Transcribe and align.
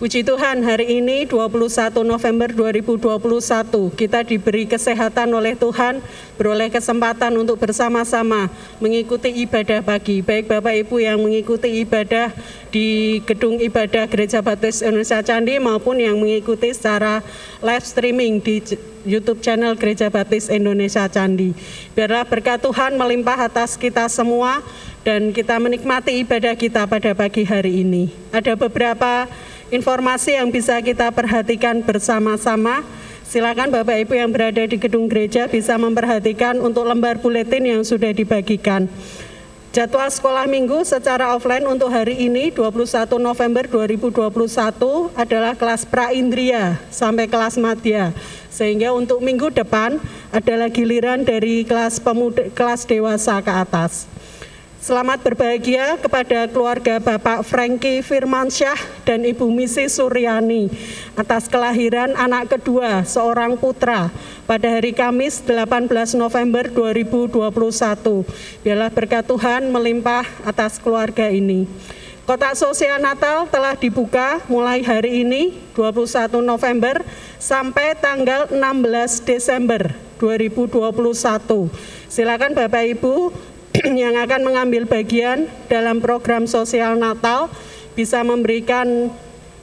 Puji 0.00 0.24
Tuhan, 0.24 0.64
hari 0.64 0.96
ini 0.96 1.28
21 1.28 1.92
November 2.08 2.48
2021 2.48 3.20
kita 3.92 4.24
diberi 4.24 4.64
kesehatan 4.64 5.28
oleh 5.28 5.52
Tuhan, 5.60 6.00
beroleh 6.40 6.72
kesempatan 6.72 7.36
untuk 7.36 7.60
bersama-sama 7.60 8.48
mengikuti 8.80 9.28
ibadah 9.44 9.84
pagi. 9.84 10.24
Baik 10.24 10.48
Bapak 10.48 10.72
Ibu 10.72 11.04
yang 11.04 11.20
mengikuti 11.20 11.84
ibadah 11.84 12.32
di 12.72 13.20
gedung 13.28 13.60
ibadah 13.60 14.08
Gereja 14.08 14.40
Baptis 14.40 14.80
Indonesia 14.80 15.20
Candi 15.20 15.60
maupun 15.60 16.00
yang 16.00 16.16
mengikuti 16.16 16.72
secara 16.72 17.20
live 17.60 17.84
streaming 17.84 18.40
di 18.40 18.64
YouTube 19.04 19.44
channel 19.44 19.76
Gereja 19.76 20.08
Baptis 20.08 20.48
Indonesia 20.48 21.12
Candi. 21.12 21.52
Biarlah 21.92 22.24
berkat 22.24 22.64
Tuhan 22.64 22.96
melimpah 22.96 23.52
atas 23.52 23.76
kita 23.76 24.08
semua 24.08 24.64
dan 25.04 25.36
kita 25.36 25.60
menikmati 25.60 26.24
ibadah 26.24 26.56
kita 26.56 26.88
pada 26.88 27.12
pagi 27.12 27.44
hari 27.44 27.84
ini. 27.84 28.08
Ada 28.32 28.56
beberapa 28.56 29.28
informasi 29.70 30.34
yang 30.36 30.50
bisa 30.50 30.78
kita 30.82 31.14
perhatikan 31.14 31.80
bersama-sama. 31.82 32.82
Silakan 33.30 33.70
Bapak 33.70 34.02
Ibu 34.06 34.18
yang 34.18 34.34
berada 34.34 34.66
di 34.66 34.74
gedung 34.74 35.06
gereja 35.06 35.46
bisa 35.46 35.78
memperhatikan 35.78 36.58
untuk 36.58 36.82
lembar 36.82 37.22
buletin 37.22 37.62
yang 37.62 37.82
sudah 37.86 38.10
dibagikan. 38.10 38.90
Jadwal 39.70 40.10
sekolah 40.10 40.50
minggu 40.50 40.82
secara 40.82 41.30
offline 41.30 41.62
untuk 41.62 41.94
hari 41.94 42.26
ini 42.26 42.50
21 42.50 43.06
November 43.22 43.70
2021 43.70 45.14
adalah 45.14 45.54
kelas 45.54 45.86
pra 45.86 46.10
indria 46.10 46.74
sampai 46.90 47.30
kelas 47.30 47.54
madya. 47.54 48.10
Sehingga 48.50 48.90
untuk 48.90 49.22
minggu 49.22 49.54
depan 49.54 50.02
adalah 50.34 50.66
giliran 50.74 51.22
dari 51.22 51.62
kelas 51.62 52.02
pemuda, 52.02 52.50
kelas 52.50 52.82
dewasa 52.82 53.38
ke 53.46 53.52
atas. 53.54 54.10
Selamat 54.80 55.20
berbahagia 55.20 56.00
kepada 56.00 56.48
keluarga 56.48 56.96
Bapak 56.96 57.44
Franky 57.44 58.00
Firmansyah 58.00 59.04
dan 59.04 59.28
Ibu 59.28 59.52
Misi 59.52 59.84
Suryani 59.92 60.72
atas 61.20 61.52
kelahiran 61.52 62.16
anak 62.16 62.56
kedua 62.56 63.04
seorang 63.04 63.60
putra 63.60 64.08
pada 64.48 64.72
hari 64.72 64.96
Kamis 64.96 65.44
18 65.44 65.84
November 66.16 66.72
2021. 66.72 68.24
Biarlah 68.64 68.88
berkat 68.88 69.28
Tuhan 69.28 69.68
melimpah 69.68 70.24
atas 70.48 70.80
keluarga 70.80 71.28
ini. 71.28 71.68
Kotak 72.24 72.56
sosial 72.56 73.04
Natal 73.04 73.52
telah 73.52 73.76
dibuka 73.76 74.40
mulai 74.48 74.80
hari 74.80 75.28
ini 75.28 75.60
21 75.76 76.40
November 76.40 77.04
sampai 77.36 78.00
tanggal 78.00 78.48
16 78.48 79.28
Desember 79.28 79.92
2021. 80.16 81.68
Silakan 82.08 82.56
Bapak 82.56 82.84
Ibu 82.96 83.16
yang 84.02 84.18
akan 84.18 84.42
mengambil 84.42 84.86
bagian 84.86 85.46
dalam 85.70 86.02
program 86.02 86.50
sosial 86.50 86.98
Natal 86.98 87.46
bisa 87.94 88.22
memberikan 88.26 89.10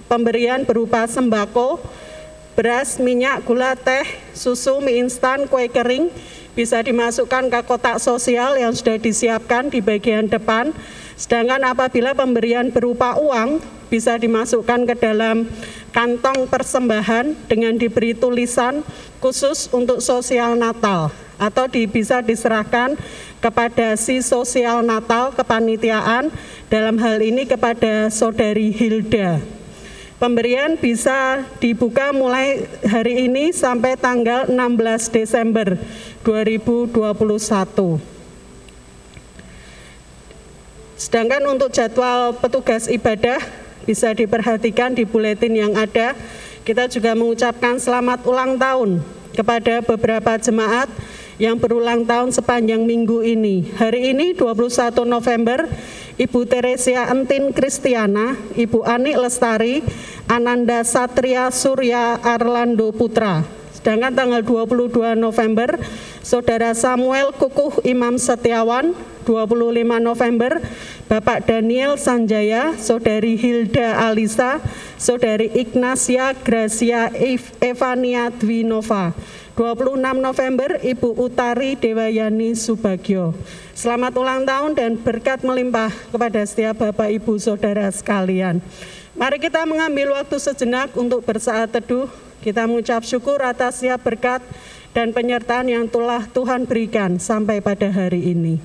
pemberian 0.08 0.64
berupa 0.64 1.04
sembako, 1.06 1.84
beras, 2.56 2.98
minyak, 2.98 3.44
gula, 3.44 3.76
teh, 3.76 4.08
susu, 4.32 4.80
mie 4.80 5.04
instan, 5.04 5.46
kue 5.52 5.68
kering 5.68 6.08
bisa 6.58 6.82
dimasukkan 6.82 7.54
ke 7.54 7.60
kotak 7.70 8.02
sosial 8.02 8.58
yang 8.58 8.74
sudah 8.74 8.98
disiapkan 8.98 9.70
di 9.70 9.84
bagian 9.84 10.26
depan. 10.26 10.74
Sedangkan 11.14 11.62
apabila 11.68 12.18
pemberian 12.18 12.74
berupa 12.74 13.20
uang 13.22 13.62
bisa 13.88 14.20
dimasukkan 14.20 14.88
ke 14.88 14.96
dalam 15.00 15.48
kantong 15.96 16.46
persembahan 16.46 17.34
dengan 17.48 17.76
diberi 17.76 18.14
tulisan 18.14 18.84
khusus 19.24 19.72
untuk 19.74 20.04
sosial 20.04 20.54
Natal 20.54 21.10
atau 21.38 21.66
di, 21.70 21.86
bisa 21.86 22.22
diserahkan 22.22 22.98
kepada 23.38 23.94
si 23.96 24.22
sosial 24.26 24.82
Natal 24.82 25.34
kepanitiaan 25.34 26.34
dalam 26.68 26.98
hal 26.98 27.22
ini 27.22 27.46
kepada 27.46 28.10
saudari 28.10 28.74
Hilda. 28.74 29.40
Pemberian 30.18 30.82
bisa 30.82 31.46
dibuka 31.62 32.10
mulai 32.10 32.66
hari 32.82 33.30
ini 33.30 33.54
sampai 33.54 33.94
tanggal 33.94 34.50
16 34.50 35.14
Desember 35.14 35.78
2021. 36.26 38.02
Sedangkan 40.98 41.46
untuk 41.46 41.70
jadwal 41.70 42.34
petugas 42.34 42.90
ibadah 42.90 43.38
bisa 43.88 44.12
diperhatikan 44.12 44.92
di 44.92 45.08
buletin 45.08 45.56
yang 45.56 45.74
ada. 45.80 46.12
Kita 46.68 46.92
juga 46.92 47.16
mengucapkan 47.16 47.80
selamat 47.80 48.28
ulang 48.28 48.60
tahun 48.60 49.00
kepada 49.32 49.80
beberapa 49.80 50.36
jemaat 50.36 50.92
yang 51.40 51.56
berulang 51.56 52.04
tahun 52.04 52.36
sepanjang 52.36 52.84
minggu 52.84 53.24
ini. 53.24 53.72
Hari 53.80 54.12
ini 54.12 54.36
21 54.36 55.08
November, 55.08 55.64
Ibu 56.20 56.44
Teresia 56.50 57.08
Entin 57.08 57.56
Kristiana, 57.56 58.36
Ibu 58.58 58.84
Ani 58.84 59.16
Lestari, 59.16 59.80
Ananda 60.28 60.84
Satria 60.84 61.48
Surya 61.54 62.20
Arlando 62.20 62.92
Putra. 62.92 63.46
Sedangkan 63.88 64.20
tanggal 64.20 64.44
22 64.44 65.16
November, 65.16 65.80
Saudara 66.20 66.76
Samuel 66.76 67.32
Kukuh 67.32 67.88
Imam 67.88 68.20
Setiawan, 68.20 68.92
25 69.24 69.80
November, 70.04 70.60
Bapak 71.08 71.48
Daniel 71.48 71.96
Sanjaya, 71.96 72.76
Saudari 72.76 73.40
Hilda 73.40 73.96
Alisa, 74.12 74.60
Saudari 75.00 75.56
Ignasia 75.56 76.36
Gracia 76.36 77.16
Evania 77.64 78.28
Dwinova. 78.28 79.16
26 79.56 80.04
November 80.20 80.84
Ibu 80.84 81.24
Utari 81.24 81.80
Dewayani 81.80 82.60
Subagio. 82.60 83.40
Selamat 83.72 84.12
ulang 84.20 84.44
tahun 84.44 84.76
dan 84.76 85.00
berkat 85.00 85.48
melimpah 85.48 85.96
kepada 86.12 86.44
setiap 86.44 86.76
Bapak 86.84 87.08
Ibu 87.24 87.40
Saudara 87.40 87.88
sekalian. 87.88 88.60
Mari 89.16 89.40
kita 89.40 89.64
mengambil 89.64 90.12
waktu 90.12 90.44
sejenak 90.44 90.92
untuk 91.00 91.24
bersaat 91.24 91.72
teduh. 91.72 92.27
Kita 92.48 92.64
mengucap 92.64 93.04
syukur 93.04 93.44
atas 93.44 93.84
setiap 93.84 94.08
berkat 94.08 94.40
dan 94.96 95.12
penyertaan 95.12 95.68
yang 95.68 95.84
telah 95.92 96.24
Tuhan 96.32 96.64
berikan 96.64 97.20
sampai 97.20 97.60
pada 97.60 97.92
hari 97.92 98.24
ini. 98.32 98.56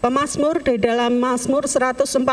Pemasmur 0.00 0.64
di 0.64 0.80
dalam 0.80 1.20
Mazmur 1.20 1.68
145 1.68 2.24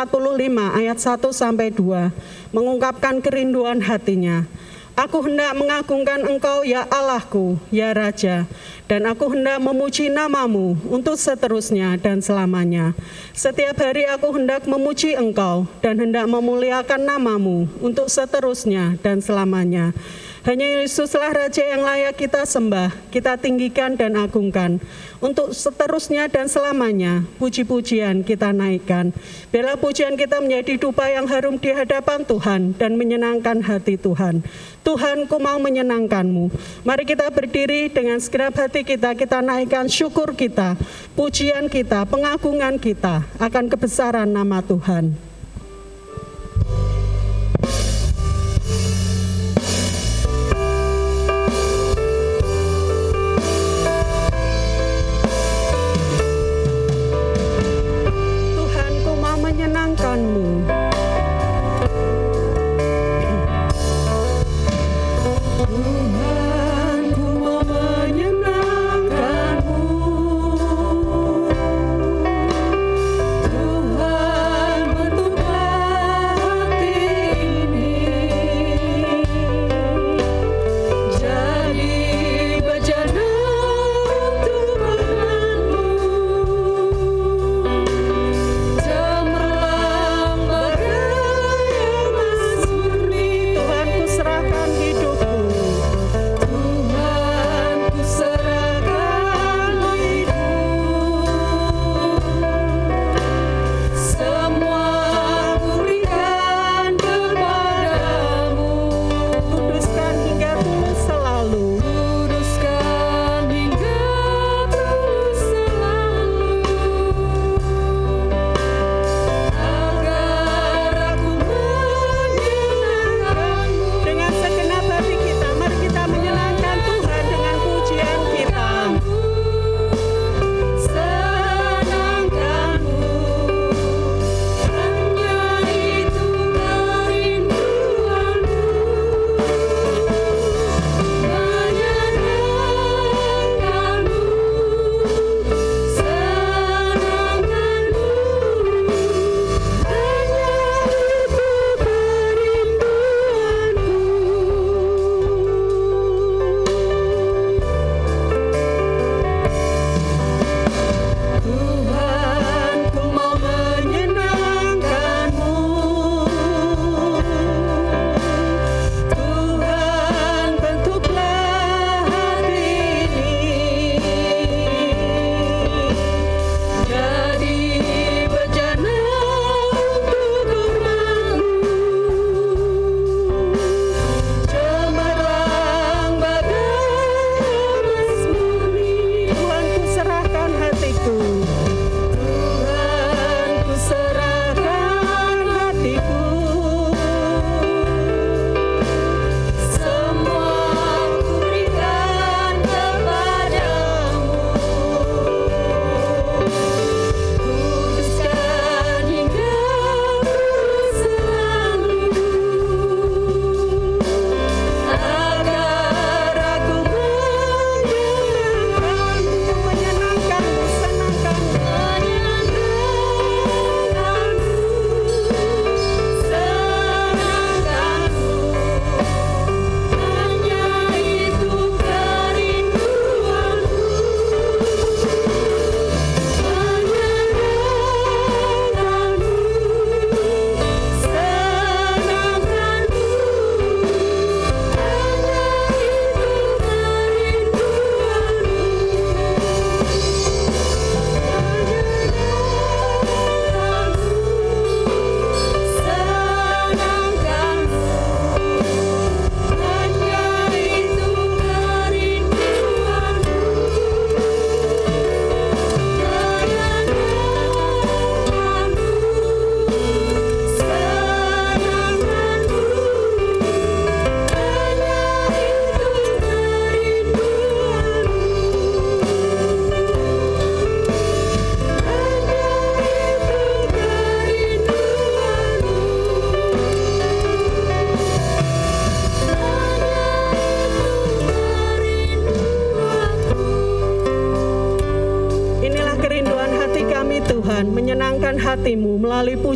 ayat 0.71 0.97
1 1.03 1.19
sampai 1.35 1.67
2 1.67 2.55
mengungkapkan 2.55 3.19
kerinduan 3.19 3.83
hatinya. 3.83 4.47
Aku 4.93 5.25
hendak 5.25 5.57
mengagungkan 5.57 6.21
Engkau 6.21 6.61
ya 6.61 6.85
Allahku, 6.85 7.57
ya 7.73 7.97
Raja, 7.97 8.45
dan 8.85 9.09
aku 9.09 9.33
hendak 9.33 9.57
memuji 9.57 10.13
namamu 10.13 10.77
untuk 10.85 11.17
seterusnya 11.17 11.97
dan 11.97 12.21
selamanya. 12.21 12.93
Setiap 13.33 13.73
hari 13.81 14.05
aku 14.05 14.37
hendak 14.37 14.69
memuji 14.69 15.17
Engkau 15.17 15.65
dan 15.81 15.97
hendak 15.97 16.29
memuliakan 16.29 17.09
namamu 17.09 17.65
untuk 17.81 18.05
seterusnya 18.05 19.01
dan 19.01 19.17
selamanya. 19.17 19.97
Hanya 20.43 20.83
Yesuslah 20.83 21.31
Raja 21.31 21.63
yang 21.63 21.87
layak 21.87 22.19
kita 22.19 22.43
sembah, 22.43 22.91
kita 23.15 23.39
tinggikan 23.39 23.95
dan 23.95 24.19
agungkan. 24.19 24.75
Untuk 25.23 25.55
seterusnya 25.55 26.27
dan 26.27 26.51
selamanya, 26.51 27.23
puji-pujian 27.39 28.27
kita 28.27 28.51
naikkan. 28.51 29.15
Biarlah 29.55 29.79
pujian 29.79 30.19
kita 30.19 30.43
menjadi 30.43 30.75
dupa 30.75 31.07
yang 31.07 31.31
harum 31.31 31.55
di 31.55 31.71
hadapan 31.71 32.27
Tuhan 32.27 32.75
dan 32.75 32.99
menyenangkan 32.99 33.63
hati 33.63 33.95
Tuhan. 33.95 34.43
Tuhan, 34.83 35.31
ku 35.31 35.39
mau 35.39 35.55
menyenangkanmu. 35.63 36.51
Mari 36.83 37.07
kita 37.07 37.31
berdiri 37.31 37.87
dengan 37.87 38.19
segenap 38.19 38.59
hati 38.59 38.83
kita, 38.83 39.15
kita 39.15 39.39
naikkan 39.39 39.87
syukur 39.87 40.35
kita, 40.35 40.75
pujian 41.15 41.71
kita, 41.71 42.03
pengagungan 42.03 42.75
kita 42.83 43.23
akan 43.39 43.71
kebesaran 43.71 44.27
nama 44.27 44.59
Tuhan. 44.59 45.32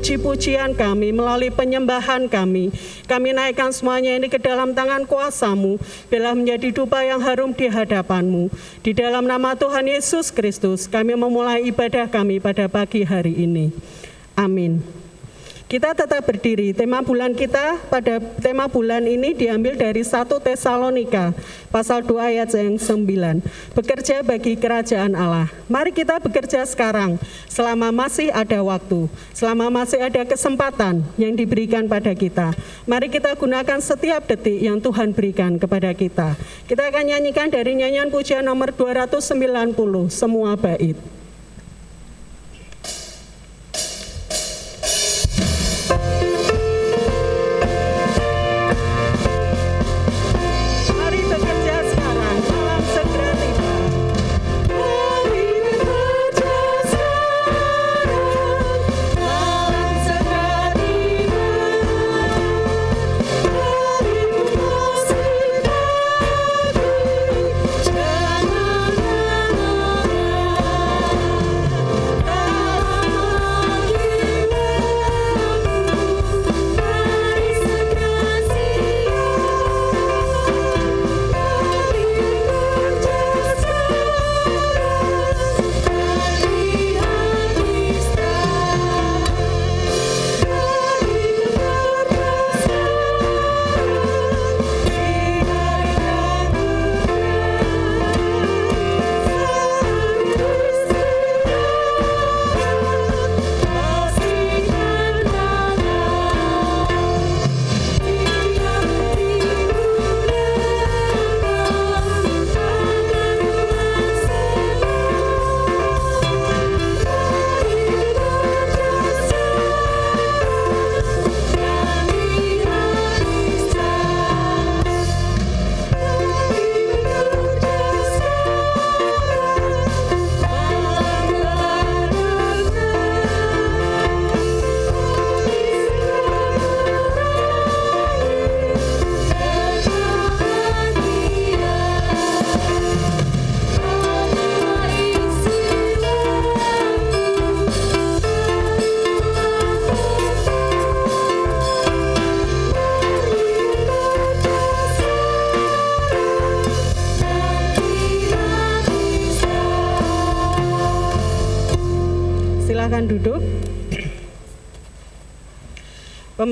Puji-pujian 0.07 0.71
kami, 0.71 1.11
melalui 1.11 1.51
penyembahan 1.51 2.31
kami. 2.31 2.71
Kami 3.11 3.35
naikkan 3.35 3.75
semuanya 3.75 4.15
ini 4.15 4.31
ke 4.31 4.39
dalam 4.39 4.71
tangan 4.71 5.03
kuasamu, 5.03 5.75
bila 6.07 6.31
menjadi 6.31 6.71
dupa 6.71 7.03
yang 7.03 7.19
harum 7.19 7.51
di 7.51 7.67
hadapanmu. 7.67 8.47
Di 8.87 8.95
dalam 8.95 9.27
nama 9.27 9.59
Tuhan 9.59 9.83
Yesus 9.83 10.31
Kristus, 10.31 10.87
kami 10.87 11.11
memulai 11.19 11.67
ibadah 11.67 12.07
kami 12.07 12.39
pada 12.39 12.71
pagi 12.71 13.03
hari 13.03 13.35
ini. 13.35 13.75
Amin. 14.39 14.79
Kita 15.67 15.91
tetap 15.91 16.23
berdiri. 16.23 16.71
Tema 16.71 17.03
bulan 17.03 17.35
kita 17.35 17.75
pada 17.91 18.23
tema 18.39 18.71
bulan 18.71 19.03
ini 19.03 19.35
diambil 19.35 19.75
dari 19.75 19.99
1 19.99 20.23
Tesalonika 20.39 21.35
pasal 21.67 22.07
2 22.07 22.15
ayat 22.23 22.55
yang 22.55 22.79
9. 22.79 23.43
Bekerja 23.75 24.23
bagi 24.23 24.55
kerajaan 24.55 25.11
Allah. 25.11 25.51
Mari 25.67 25.91
kita 25.91 26.23
bekerja 26.23 26.63
sekarang 26.63 27.19
selama 27.51 27.91
masih 27.91 28.31
ada 28.31 28.63
waktu, 28.63 29.11
selama 29.35 29.67
masih 29.67 30.07
ada 30.07 30.23
kesempatan 30.23 31.03
yang 31.19 31.35
diberikan 31.35 31.83
pada 31.91 32.15
kita. 32.15 32.55
Mari 32.87 33.11
kita 33.11 33.35
gunakan 33.35 33.83
setiap 33.83 34.23
detik 34.23 34.63
yang 34.63 34.79
Tuhan 34.79 35.11
berikan 35.11 35.59
kepada 35.59 35.91
kita. 35.91 36.39
Kita 36.63 36.87
akan 36.87 37.11
nyanyikan 37.11 37.51
dari 37.51 37.75
nyanyian 37.75 38.07
pujian 38.07 38.47
nomor 38.47 38.71
290 38.71 39.75
semua 40.07 40.55
bait. 40.55 41.16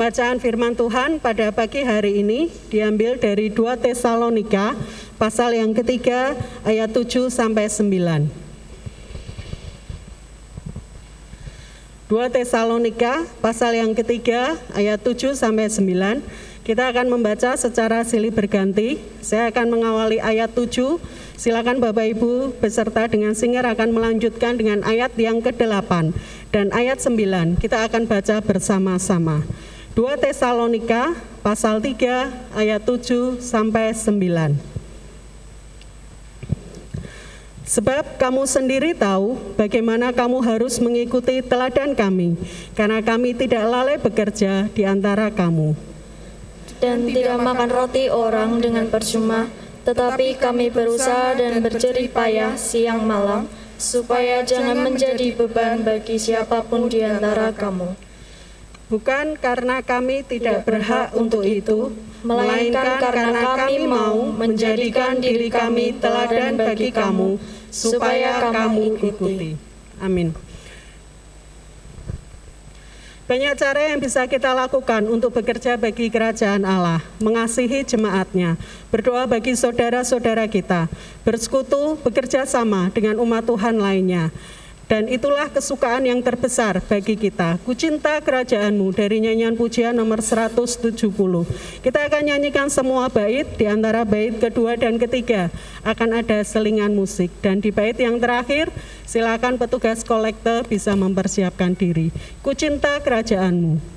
Pembacaan 0.06 0.38
firman 0.38 0.78
Tuhan 0.78 1.18
pada 1.18 1.50
pagi 1.50 1.82
hari 1.82 2.22
ini 2.22 2.54
diambil 2.70 3.18
dari 3.18 3.50
2 3.50 3.74
Tesalonika 3.82 4.78
pasal 5.18 5.58
yang 5.58 5.74
ketiga 5.74 6.38
ayat 6.62 6.94
7 6.94 7.34
sampai 7.34 7.66
9. 7.66 8.30
2 12.06 12.14
Tesalonika 12.30 13.26
pasal 13.42 13.82
yang 13.82 13.98
ketiga 13.98 14.54
ayat 14.78 15.02
7 15.02 15.34
sampai 15.34 15.74
9 15.74 16.22
kita 16.62 16.86
akan 16.94 17.10
membaca 17.10 17.58
secara 17.58 18.06
silih 18.06 18.30
berganti. 18.30 19.02
Saya 19.26 19.50
akan 19.50 19.74
mengawali 19.74 20.22
ayat 20.22 20.54
7. 20.54 21.02
Silakan 21.34 21.82
Bapak 21.82 22.14
Ibu 22.14 22.54
beserta 22.62 23.10
dengan 23.10 23.34
singer 23.34 23.66
akan 23.66 23.90
melanjutkan 23.90 24.54
dengan 24.54 24.86
ayat 24.86 25.18
yang 25.18 25.42
ke-8 25.42 26.14
dan 26.54 26.70
ayat 26.78 27.02
9. 27.02 27.58
Kita 27.58 27.90
akan 27.90 28.06
baca 28.06 28.38
bersama-sama. 28.46 29.42
2 29.96 30.20
Tesalonika 30.20 31.16
pasal 31.40 31.80
3 31.80 32.28
ayat 32.52 32.84
7 32.84 33.40
sampai 33.40 33.96
9. 33.96 34.52
Sebab 37.64 38.20
kamu 38.20 38.44
sendiri 38.44 38.92
tahu 38.92 39.40
bagaimana 39.56 40.12
kamu 40.12 40.44
harus 40.44 40.84
mengikuti 40.84 41.40
teladan 41.40 41.96
kami, 41.96 42.36
karena 42.76 43.00
kami 43.00 43.40
tidak 43.40 43.64
lalai 43.64 43.96
bekerja 43.96 44.68
di 44.76 44.84
antara 44.84 45.32
kamu. 45.32 45.72
Dan 46.84 47.08
tidak 47.08 47.40
makan 47.40 47.70
roti 47.72 48.12
orang 48.12 48.60
dengan 48.60 48.92
percuma, 48.92 49.48
tetapi 49.88 50.36
kami 50.36 50.76
berusaha 50.76 51.40
dan 51.40 51.64
berjerih 51.64 52.12
payah 52.12 52.60
siang 52.60 53.00
malam, 53.08 53.48
supaya 53.80 54.44
jangan 54.44 54.76
menjadi 54.76 55.32
beban 55.40 55.88
bagi 55.88 56.20
siapa 56.20 56.68
pun 56.68 56.92
di 56.92 57.00
antara 57.00 57.56
kamu 57.56 57.96
bukan 58.88 59.38
karena 59.38 59.82
kami 59.82 60.22
tidak 60.22 60.66
berhak 60.66 61.14
untuk 61.18 61.42
itu, 61.42 61.94
melainkan 62.26 63.02
karena 63.02 63.42
kami 63.58 63.86
mau 63.86 64.30
menjadikan 64.34 65.18
diri 65.18 65.50
kami 65.50 65.98
teladan 65.98 66.58
bagi 66.58 66.90
kamu, 66.94 67.38
supaya 67.74 68.50
kamu 68.54 68.98
ikuti. 69.02 69.58
Amin. 70.02 70.36
Banyak 73.26 73.58
cara 73.58 73.90
yang 73.90 73.98
bisa 73.98 74.30
kita 74.30 74.54
lakukan 74.54 75.02
untuk 75.10 75.34
bekerja 75.34 75.82
bagi 75.82 76.14
kerajaan 76.14 76.62
Allah, 76.62 77.02
mengasihi 77.18 77.82
jemaatnya, 77.82 78.54
berdoa 78.94 79.26
bagi 79.26 79.58
saudara-saudara 79.58 80.46
kita, 80.46 80.86
bersekutu, 81.26 81.98
bekerja 82.06 82.46
sama 82.46 82.94
dengan 82.94 83.18
umat 83.18 83.50
Tuhan 83.50 83.82
lainnya, 83.82 84.30
dan 84.86 85.10
itulah 85.10 85.50
kesukaan 85.50 86.06
yang 86.06 86.22
terbesar 86.22 86.78
bagi 86.86 87.18
kita. 87.18 87.58
Kucinta 87.66 88.22
kerajaanmu 88.22 88.94
dari 88.94 89.22
nyanyian 89.22 89.58
pujian 89.58 89.98
nomor 89.98 90.22
170. 90.22 91.02
Kita 91.82 92.00
akan 92.06 92.24
nyanyikan 92.28 92.70
semua 92.70 93.10
bait, 93.10 93.46
di 93.58 93.66
antara 93.66 94.06
bait 94.06 94.38
kedua 94.38 94.78
dan 94.78 95.02
ketiga 95.02 95.50
akan 95.82 96.22
ada 96.22 96.46
selingan 96.46 96.94
musik. 96.94 97.34
Dan 97.42 97.62
di 97.62 97.74
bait 97.74 97.98
yang 97.98 98.22
terakhir, 98.22 98.70
silakan 99.10 99.58
petugas 99.58 100.06
kolektor 100.06 100.66
bisa 100.70 100.94
mempersiapkan 100.94 101.74
diri. 101.74 102.14
Kucinta 102.46 103.02
kerajaanmu. 103.02 103.95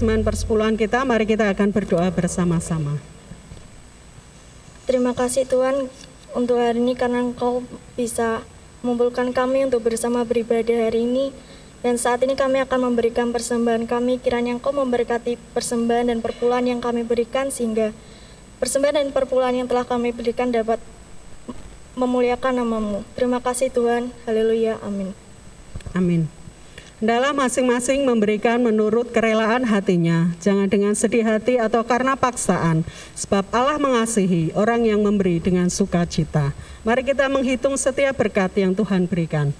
Persembahan 0.00 0.24
persepuluhan 0.24 0.80
kita, 0.80 1.04
mari 1.04 1.28
kita 1.28 1.52
akan 1.52 1.76
berdoa 1.76 2.08
bersama-sama. 2.08 2.96
Terima 4.88 5.12
kasih 5.12 5.44
Tuhan 5.44 5.92
untuk 6.32 6.56
hari 6.56 6.80
ini 6.80 6.96
karena 6.96 7.20
Engkau 7.20 7.60
bisa 8.00 8.40
mengumpulkan 8.80 9.36
kami 9.36 9.68
untuk 9.68 9.84
bersama 9.84 10.24
beribadah 10.24 10.88
hari 10.88 11.04
ini. 11.04 11.36
Dan 11.84 12.00
saat 12.00 12.24
ini 12.24 12.32
kami 12.32 12.64
akan 12.64 12.88
memberikan 12.88 13.28
persembahan 13.28 13.84
kami, 13.84 14.24
kiranya 14.24 14.56
Engkau 14.56 14.72
memberkati 14.72 15.36
persembahan 15.52 16.08
dan 16.08 16.24
perpuluhan 16.24 16.64
yang 16.64 16.80
kami 16.80 17.04
berikan 17.04 17.52
sehingga 17.52 17.92
persembahan 18.56 19.04
dan 19.04 19.08
perpuluhan 19.12 19.52
yang 19.52 19.68
telah 19.68 19.84
kami 19.84 20.16
berikan 20.16 20.48
dapat 20.48 20.80
memuliakan 21.92 22.64
namamu. 22.64 23.04
Terima 23.20 23.44
kasih 23.44 23.68
Tuhan. 23.68 24.16
Haleluya. 24.24 24.80
Amin. 24.80 25.12
Amin. 25.92 26.39
Hendaklah 27.00 27.32
masing-masing 27.32 28.04
memberikan 28.04 28.60
menurut 28.60 29.08
kerelaan 29.08 29.64
hatinya, 29.64 30.36
jangan 30.36 30.68
dengan 30.68 30.92
sedih 30.92 31.24
hati 31.24 31.56
atau 31.56 31.80
karena 31.80 32.12
paksaan, 32.12 32.84
sebab 33.16 33.48
Allah 33.56 33.80
mengasihi 33.80 34.52
orang 34.52 34.84
yang 34.84 35.00
memberi 35.00 35.40
dengan 35.40 35.72
sukacita. 35.72 36.52
Mari 36.84 37.00
kita 37.08 37.24
menghitung 37.32 37.80
setiap 37.80 38.20
berkat 38.20 38.52
yang 38.60 38.76
Tuhan 38.76 39.08
berikan. 39.08 39.56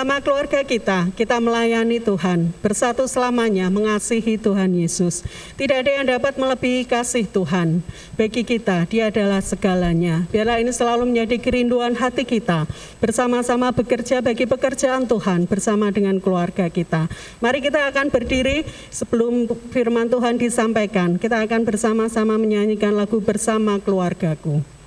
Bersama 0.00 0.24
keluarga 0.24 0.64
kita, 0.64 1.12
kita 1.12 1.36
melayani 1.44 2.00
Tuhan, 2.00 2.56
bersatu 2.64 3.04
selamanya 3.04 3.68
mengasihi 3.68 4.40
Tuhan 4.40 4.72
Yesus. 4.72 5.20
Tidak 5.60 5.76
ada 5.76 5.92
yang 5.92 6.08
dapat 6.08 6.40
melebihi 6.40 6.88
kasih 6.88 7.28
Tuhan. 7.28 7.84
Bagi 8.16 8.40
kita, 8.40 8.88
dia 8.88 9.12
adalah 9.12 9.44
segalanya. 9.44 10.24
Biarlah 10.32 10.56
ini 10.56 10.72
selalu 10.72 11.04
menjadi 11.04 11.36
kerinduan 11.36 11.92
hati 12.00 12.24
kita, 12.24 12.64
bersama-sama 12.96 13.76
bekerja 13.76 14.24
bagi 14.24 14.48
pekerjaan 14.48 15.04
Tuhan, 15.04 15.44
bersama 15.44 15.92
dengan 15.92 16.16
keluarga 16.16 16.72
kita. 16.72 17.04
Mari 17.44 17.60
kita 17.60 17.84
akan 17.92 18.08
berdiri 18.08 18.64
sebelum 18.88 19.52
firman 19.68 20.08
Tuhan 20.08 20.40
disampaikan. 20.40 21.20
Kita 21.20 21.44
akan 21.44 21.68
bersama-sama 21.68 22.40
menyanyikan 22.40 22.96
lagu 22.96 23.20
bersama 23.20 23.76
keluargaku. 23.76 24.79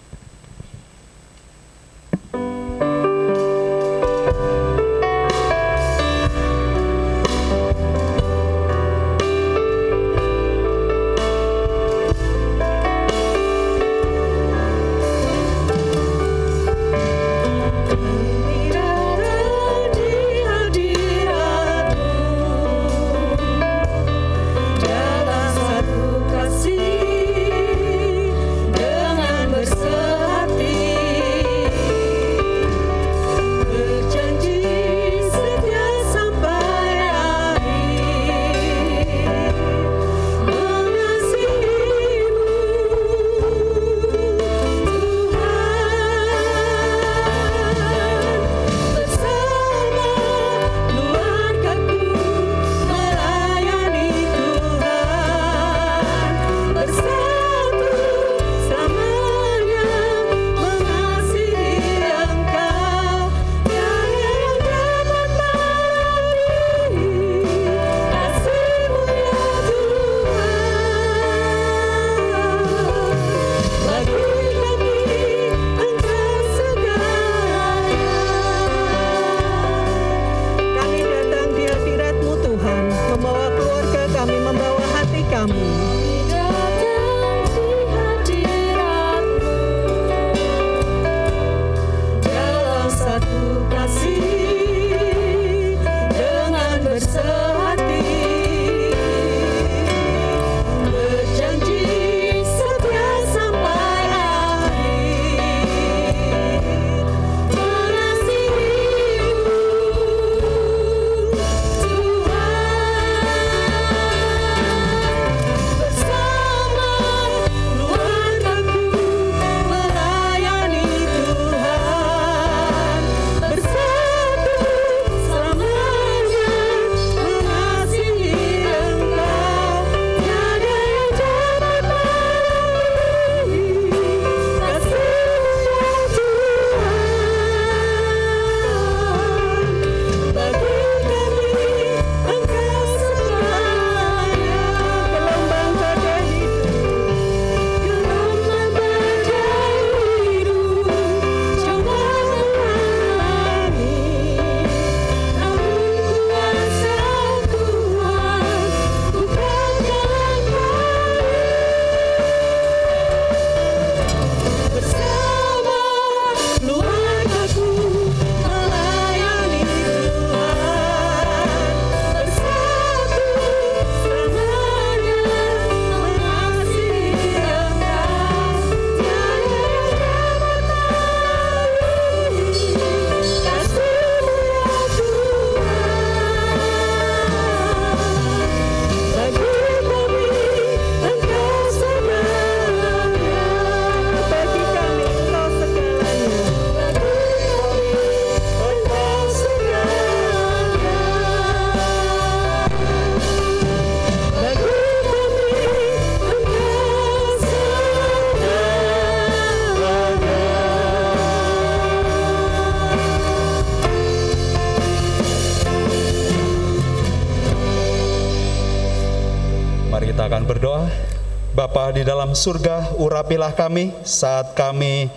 Di 221.94 222.02
dalam 222.02 222.34
surga, 222.34 222.98
urapilah 222.98 223.54
kami 223.54 223.94
saat 224.02 224.58
kami 224.58 225.14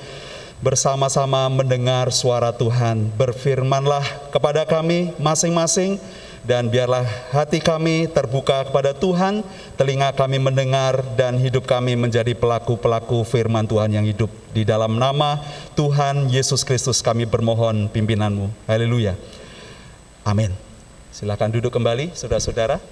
bersama-sama 0.61 1.49
mendengar 1.49 2.13
suara 2.13 2.53
Tuhan. 2.53 3.17
Berfirmanlah 3.17 4.05
kepada 4.29 4.69
kami 4.69 5.17
masing-masing 5.17 5.97
dan 6.45 6.69
biarlah 6.69 7.09
hati 7.33 7.65
kami 7.65 8.13
terbuka 8.13 8.69
kepada 8.69 8.93
Tuhan, 8.93 9.41
telinga 9.81 10.13
kami 10.13 10.37
mendengar 10.37 11.01
dan 11.17 11.41
hidup 11.41 11.65
kami 11.65 11.97
menjadi 11.97 12.37
pelaku-pelaku 12.37 13.25
firman 13.25 13.65
Tuhan 13.65 13.97
yang 13.97 14.05
hidup. 14.05 14.29
Di 14.53 14.69
dalam 14.69 15.01
nama 15.01 15.41
Tuhan 15.81 16.29
Yesus 16.29 16.61
Kristus 16.61 17.01
kami 17.01 17.25
bermohon 17.25 17.89
pimpinanmu. 17.89 18.53
Haleluya. 18.69 19.17
Amin. 20.29 20.53
Silakan 21.09 21.57
duduk 21.57 21.73
kembali, 21.73 22.13
saudara-saudara. 22.13 22.85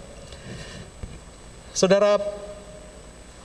Saudara, 1.76 2.16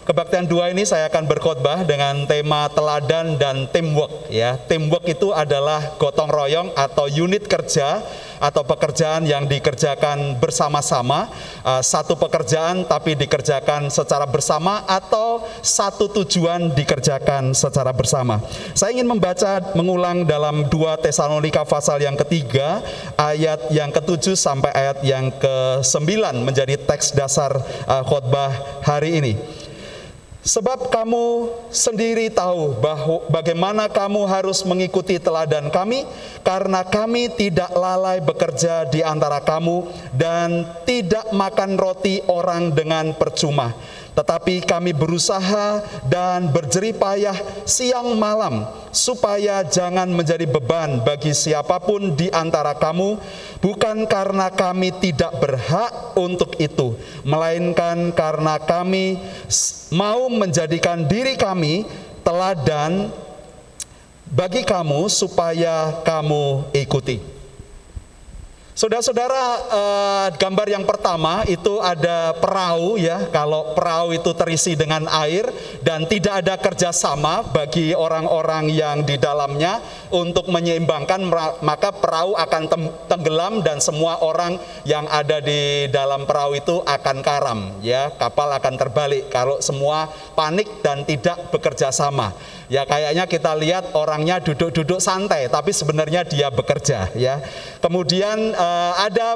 Kebaktian 0.10 0.50
dua 0.50 0.74
ini 0.74 0.90
saya 0.90 1.06
akan 1.06 1.30
berkhotbah 1.30 1.86
dengan 1.86 2.26
tema 2.26 2.66
teladan 2.74 3.38
dan 3.38 3.70
teamwork 3.70 4.26
ya. 4.26 4.58
Teamwork 4.58 5.06
itu 5.06 5.30
adalah 5.30 5.94
gotong 6.02 6.34
royong 6.34 6.74
atau 6.74 7.06
unit 7.06 7.46
kerja 7.46 8.02
atau 8.42 8.66
pekerjaan 8.66 9.30
yang 9.30 9.46
dikerjakan 9.46 10.42
bersama-sama, 10.42 11.30
uh, 11.62 11.86
satu 11.86 12.18
pekerjaan 12.18 12.90
tapi 12.90 13.14
dikerjakan 13.14 13.94
secara 13.94 14.26
bersama 14.26 14.82
atau 14.90 15.46
satu 15.62 16.10
tujuan 16.10 16.74
dikerjakan 16.74 17.54
secara 17.54 17.94
bersama. 17.94 18.42
Saya 18.74 18.98
ingin 18.98 19.06
membaca 19.06 19.62
mengulang 19.78 20.26
dalam 20.26 20.66
2 20.74 21.06
Tesalonika 21.06 21.62
pasal 21.70 22.02
yang 22.02 22.18
ketiga 22.18 22.82
ayat 23.14 23.70
yang 23.70 23.94
ketujuh 23.94 24.34
sampai 24.34 24.74
ayat 24.74 25.06
yang 25.06 25.30
ke-9 25.38 26.34
menjadi 26.42 26.82
teks 26.82 27.14
dasar 27.14 27.62
uh, 27.86 28.02
khotbah 28.02 28.82
hari 28.82 29.22
ini. 29.22 29.59
Sebab 30.40 30.88
kamu 30.88 31.52
sendiri 31.68 32.32
tahu 32.32 32.80
bahwa 32.80 33.28
bagaimana 33.28 33.92
kamu 33.92 34.24
harus 34.24 34.64
mengikuti 34.64 35.20
teladan 35.20 35.68
kami, 35.68 36.08
karena 36.48 36.88
kami 36.88 37.28
tidak 37.36 37.68
lalai 37.76 38.24
bekerja 38.24 38.88
di 38.88 39.04
antara 39.04 39.44
kamu 39.44 39.92
dan 40.16 40.64
tidak 40.88 41.28
makan 41.36 41.76
roti 41.76 42.24
orang 42.32 42.72
dengan 42.72 43.12
percuma 43.20 43.76
tetapi 44.18 44.66
kami 44.66 44.92
berusaha 44.92 45.82
dan 46.10 46.50
berjerih 46.52 46.98
payah 46.98 47.38
siang 47.64 48.18
malam 48.18 48.66
supaya 48.90 49.62
jangan 49.64 50.10
menjadi 50.10 50.50
beban 50.50 51.02
bagi 51.06 51.32
siapa 51.32 51.78
pun 51.80 52.18
di 52.18 52.28
antara 52.34 52.76
kamu, 52.76 53.22
bukan 53.62 54.10
karena 54.10 54.50
kami 54.50 54.92
tidak 54.98 55.38
berhak 55.38 56.18
untuk 56.18 56.58
itu, 56.58 56.98
melainkan 57.24 58.12
karena 58.12 58.58
kami 58.60 59.22
mau 59.94 60.28
menjadikan 60.28 61.06
diri 61.06 61.38
kami 61.38 61.86
teladan 62.26 63.14
bagi 64.30 64.62
kamu 64.62 65.10
supaya 65.10 66.06
kamu 66.06 66.70
ikuti. 66.76 67.39
Saudara-saudara, 68.80 69.44
eh, 69.60 70.28
gambar 70.40 70.68
yang 70.72 70.88
pertama 70.88 71.44
itu 71.52 71.84
ada 71.84 72.32
perahu 72.40 72.96
ya. 72.96 73.28
Kalau 73.28 73.76
perahu 73.76 74.16
itu 74.16 74.32
terisi 74.32 74.80
dengan 74.80 75.04
air 75.20 75.52
dan 75.84 76.08
tidak 76.08 76.40
ada 76.40 76.56
kerjasama 76.56 77.44
bagi 77.52 77.92
orang-orang 77.92 78.72
yang 78.72 79.04
di 79.04 79.20
dalamnya 79.20 79.84
untuk 80.16 80.48
menyeimbangkan, 80.48 81.28
maka 81.60 81.92
perahu 81.92 82.40
akan 82.40 82.72
tenggelam 83.12 83.60
dan 83.68 83.84
semua 83.84 84.16
orang 84.24 84.56
yang 84.88 85.04
ada 85.12 85.44
di 85.44 85.92
dalam 85.92 86.24
perahu 86.24 86.56
itu 86.56 86.80
akan 86.80 87.20
karam 87.20 87.60
ya. 87.84 88.16
Kapal 88.16 88.48
akan 88.64 88.80
terbalik 88.80 89.28
kalau 89.28 89.60
semua 89.60 90.08
panik 90.40 90.80
dan 90.80 91.04
tidak 91.04 91.52
bekerja 91.52 91.92
sama. 91.92 92.32
Ya 92.72 92.88
kayaknya 92.88 93.28
kita 93.28 93.60
lihat 93.60 93.92
orangnya 93.92 94.40
duduk-duduk 94.40 95.04
santai, 95.04 95.52
tapi 95.52 95.76
sebenarnya 95.76 96.24
dia 96.24 96.48
bekerja 96.48 97.12
ya. 97.18 97.44
Kemudian 97.84 98.54
uh, 98.70 98.94
ada 99.02 99.30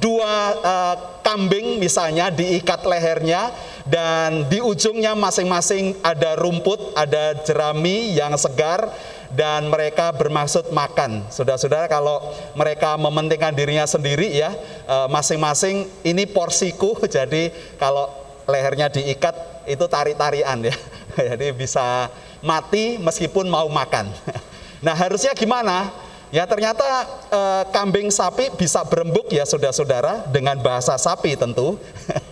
dua 0.00 0.32
uh, 0.64 0.96
kambing 1.20 1.76
misalnya 1.76 2.32
diikat 2.32 2.88
lehernya 2.88 3.52
dan 3.88 4.48
di 4.48 4.60
ujungnya 4.60 5.16
masing-masing 5.16 5.96
ada 6.04 6.36
rumput, 6.36 6.96
ada 6.96 7.36
jerami 7.44 8.16
yang 8.16 8.36
segar 8.36 8.92
dan 9.32 9.68
mereka 9.68 10.12
bermaksud 10.12 10.72
makan. 10.72 11.24
Saudara-saudara 11.28 11.88
kalau 11.88 12.20
mereka 12.56 12.96
mementingkan 13.00 13.52
dirinya 13.52 13.84
sendiri 13.88 14.28
ya, 14.32 14.52
eh, 14.84 15.08
masing-masing 15.08 15.88
ini 16.04 16.24
porsiku. 16.28 17.00
Jadi 17.16 17.48
kalau 17.80 18.08
lehernya 18.48 18.92
diikat 18.92 19.64
itu 19.68 19.84
tarik-tarian 19.88 20.68
ya. 20.68 20.74
Jadi 21.32 21.52
bisa 21.56 22.12
mati 22.44 23.00
meskipun 23.00 23.48
mau 23.48 23.68
makan. 23.68 24.08
Nah 24.78 24.94
harusnya 24.94 25.34
gimana? 25.34 25.90
Ya 26.28 26.44
ternyata 26.44 26.84
e, 27.32 27.40
kambing 27.72 28.12
sapi 28.12 28.52
bisa 28.52 28.84
berembuk 28.84 29.32
ya 29.32 29.48
saudara-saudara 29.48 30.28
dengan 30.28 30.60
bahasa 30.60 30.92
sapi 31.00 31.32
tentu. 31.40 31.80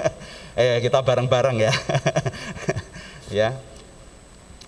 eh 0.61 0.81
kita 0.85 1.01
bareng-bareng 1.01 1.57
ya. 1.65 1.73
ya. 3.45 3.51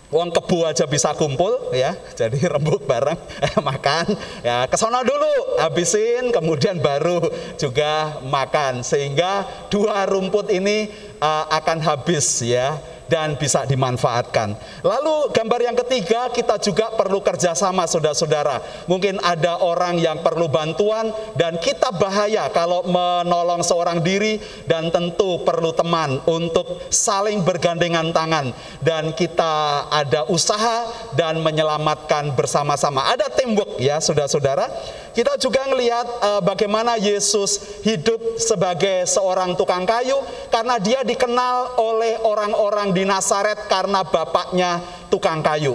Uang 0.09 0.33
kebu 0.33 0.65
aja 0.65 0.89
bisa 0.89 1.13
kumpul 1.13 1.53
ya, 1.77 1.93
jadi 2.17 2.41
rembuk 2.49 2.89
bareng, 2.89 3.21
eh, 3.45 3.61
makan, 3.61 4.17
ya 4.41 4.65
ke 4.65 4.73
sana 4.81 5.05
dulu, 5.05 5.61
habisin, 5.61 6.33
kemudian 6.33 6.81
baru 6.81 7.29
juga 7.61 8.17
makan, 8.25 8.81
sehingga 8.81 9.45
dua 9.69 10.09
rumput 10.09 10.49
ini 10.49 10.89
uh, 11.21 11.53
akan 11.53 11.85
habis 11.85 12.41
ya 12.41 12.81
dan 13.09 13.35
bisa 13.41 13.65
dimanfaatkan. 13.65 14.55
Lalu 14.85 15.33
gambar 15.33 15.61
yang 15.65 15.77
ketiga 15.85 16.29
kita 16.29 16.61
juga 16.61 16.93
perlu 16.95 17.25
kerjasama 17.25 17.89
saudara-saudara. 17.89 18.87
Mungkin 18.87 19.19
ada 19.25 19.59
orang 19.65 19.97
yang 19.99 20.21
perlu 20.21 20.47
bantuan 20.47 21.11
dan 21.35 21.57
kita 21.59 21.91
bahaya 21.97 22.47
kalau 22.53 22.85
menolong 22.85 23.65
seorang 23.65 24.05
diri 24.05 24.39
dan 24.69 24.93
tentu 24.93 25.43
perlu 25.43 25.73
teman 25.73 26.21
untuk 26.29 26.87
saling 26.93 27.43
bergandengan 27.43 28.13
tangan 28.13 28.53
dan 28.85 29.17
kita 29.17 29.89
ada 29.89 30.29
usaha 30.29 30.87
dan 31.17 31.41
menyelamatkan 31.41 32.37
bersama-sama. 32.37 33.09
Ada 33.09 33.33
teamwork 33.33 33.81
ya 33.81 33.99
saudara-saudara. 33.99 34.69
Kita 35.17 35.35
juga 35.41 35.67
melihat 35.67 36.07
uh, 36.21 36.41
bagaimana 36.45 36.95
Yesus 36.97 37.83
hidup 37.83 38.39
sebagai 38.39 39.09
seorang 39.09 39.59
tukang 39.59 39.83
kayu 39.89 40.17
karena 40.53 40.79
dia 40.79 41.01
dikenal 41.03 41.81
oleh 41.81 42.21
orang-orang 42.23 42.95
di 42.95 43.03
Nazaret 43.03 43.67
karena 43.67 44.07
bapaknya 44.07 44.81
tukang 45.11 45.43
kayu. 45.43 45.75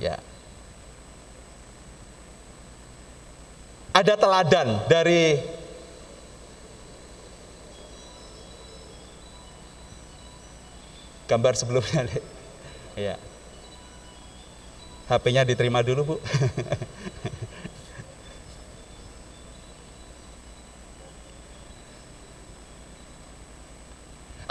Ya. 0.00 0.18
Ada 3.92 4.16
teladan 4.16 4.88
dari 4.88 5.38
gambar 11.28 11.54
sebelumnya. 11.56 12.08
Ya. 12.92 13.16
HP-nya 15.12 15.44
diterima 15.44 15.84
dulu, 15.84 16.02
Bu. 16.04 16.16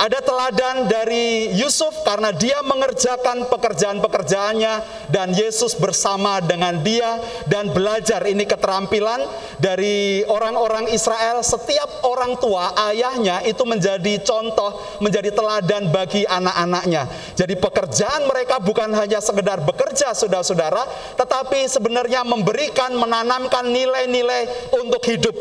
Ada 0.02 0.18
teladan 0.18 0.90
dari 0.90 1.54
Yusuf 1.54 1.94
karena 2.02 2.34
dia 2.34 2.58
mengerjakan 2.66 3.46
pekerjaan-pekerjaannya 3.54 4.74
dan 5.14 5.30
Yesus 5.30 5.78
bersama 5.78 6.42
dengan 6.42 6.82
dia 6.82 7.22
dan 7.46 7.70
belajar 7.70 8.26
ini 8.26 8.50
keterampilan 8.50 9.22
dari 9.62 10.26
orang-orang 10.26 10.90
Israel. 10.90 11.46
Setiap 11.46 12.02
orang 12.10 12.34
tua 12.42 12.74
ayahnya 12.90 13.46
itu 13.46 13.62
menjadi 13.62 14.18
contoh, 14.26 14.82
menjadi 15.06 15.38
teladan 15.38 15.94
bagi 15.94 16.26
anak-anaknya. 16.26 17.06
Jadi 17.38 17.62
pekerjaan 17.62 18.26
mereka 18.26 18.58
bukan 18.58 18.90
hanya 18.98 19.22
sekedar 19.22 19.62
bekerja 19.62 20.18
saudara-saudara, 20.18 20.82
tetapi 21.14 21.70
sebenarnya 21.70 22.26
memberikan, 22.26 22.90
menanamkan 22.98 23.70
nilai-nilai 23.70 24.74
untuk 24.82 25.06
hidup. 25.06 25.38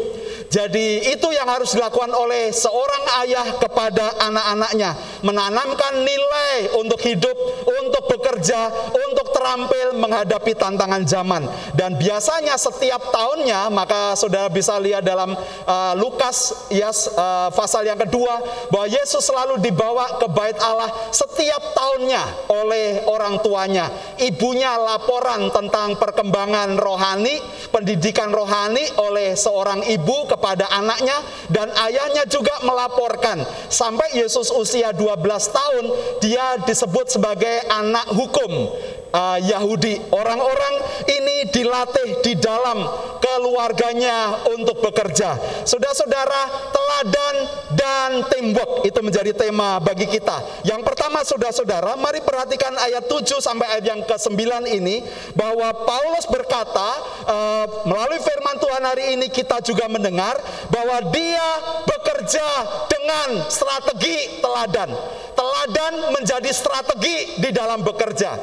Jadi 0.52 1.14
itu 1.14 1.30
yang 1.32 1.48
harus 1.48 1.72
dilakukan 1.72 2.10
oleh 2.10 2.50
seorang 2.50 3.24
ayah 3.24 3.54
kepada 3.56 4.18
anak-anaknya, 4.50 4.90
menanamkan 5.22 6.02
nilai 6.02 6.74
untuk 6.82 6.98
hidup, 7.06 7.36
untuk 7.66 8.02
bekerja 8.10 8.70
untuk 9.10 9.30
terampil 9.30 9.94
menghadapi 9.94 10.52
tantangan 10.58 11.02
zaman. 11.06 11.42
Dan 11.74 11.94
biasanya 11.96 12.58
setiap 12.58 13.14
tahunnya, 13.14 13.70
maka 13.70 14.18
saudara 14.18 14.50
bisa 14.50 14.76
lihat 14.82 15.06
dalam 15.06 15.34
uh, 15.66 15.92
Lukas 15.94 16.68
ya 16.72 16.90
uh, 16.90 17.48
pasal 17.54 17.86
yang 17.86 17.98
kedua 17.98 18.42
bahwa 18.72 18.86
Yesus 18.90 19.22
selalu 19.22 19.62
dibawa 19.62 20.18
ke 20.18 20.26
bait 20.30 20.58
Allah 20.58 20.90
setiap 21.14 21.76
tahunnya 21.76 22.50
oleh 22.50 23.06
orang 23.06 23.38
tuanya. 23.44 23.90
Ibunya 24.18 24.74
laporan 24.80 25.52
tentang 25.54 25.94
perkembangan 25.96 26.74
rohani, 26.80 27.38
pendidikan 27.70 28.32
rohani 28.32 28.82
oleh 28.98 29.38
seorang 29.38 29.84
ibu 29.86 30.26
kepada 30.26 30.66
anaknya 30.72 31.16
dan 31.52 31.70
ayahnya 31.88 32.24
juga 32.26 32.52
melaporkan 32.64 33.42
sampai 33.68 34.16
Yesus 34.16 34.39
usia 34.48 34.96
12 34.96 35.20
tahun 35.52 35.84
dia 36.24 36.56
disebut 36.64 37.12
sebagai 37.12 37.68
anak 37.68 38.08
hukum 38.16 38.72
uh, 39.14 39.38
Yahudi. 39.38 39.98
Orang-orang 40.10 40.74
ini 41.06 41.50
dilatih 41.50 42.22
di 42.22 42.34
dalam 42.38 42.82
keluarganya 43.20 44.48
untuk 44.50 44.82
bekerja. 44.82 45.36
Saudara-saudara, 45.66 46.72
teladan 46.74 47.34
dan 47.74 48.10
teamwork 48.28 48.84
itu 48.86 49.00
menjadi 49.00 49.32
tema 49.36 49.78
bagi 49.78 50.06
kita. 50.08 50.66
Yang 50.66 50.82
pertama 50.82 51.22
saudara-saudara, 51.22 51.94
mari 51.96 52.20
perhatikan 52.24 52.74
ayat 52.76 53.06
7 53.06 53.38
sampai 53.38 53.78
ayat 53.78 53.84
yang 53.86 54.00
ke-9 54.04 54.40
ini 54.74 55.04
bahwa 55.34 55.70
Paulus 55.86 56.26
berkata 56.28 56.88
uh, 57.26 57.66
melalui 57.86 58.20
firman 58.20 58.56
Tuhan 58.58 58.82
hari 58.82 59.04
ini 59.16 59.26
kita 59.30 59.62
juga 59.62 59.86
mendengar 59.86 60.36
bahwa 60.68 60.98
dia 61.12 61.46
bekerja 61.86 62.46
dengan 62.88 63.46
strategi 63.48 64.42
teladan. 64.42 64.90
Teladan 65.32 65.92
menjadi 66.12 66.50
strategi 66.52 67.40
di 67.40 67.50
dalam 67.54 67.80
bekerja. 67.80 68.36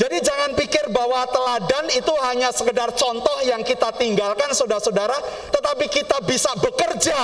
Jadi 0.00 0.16
jangan 0.24 0.56
pikir 0.56 0.88
bahwa 0.88 1.28
teladan 1.28 1.92
itu 1.92 2.08
hanya 2.24 2.48
sekedar 2.48 2.88
contoh 2.96 3.44
yang 3.44 3.60
kita 3.60 3.92
tinggalkan 4.00 4.48
saudara-saudara, 4.56 5.12
tetapi 5.52 5.92
kita 5.92 6.24
bisa 6.24 6.56
bekerja 6.56 7.20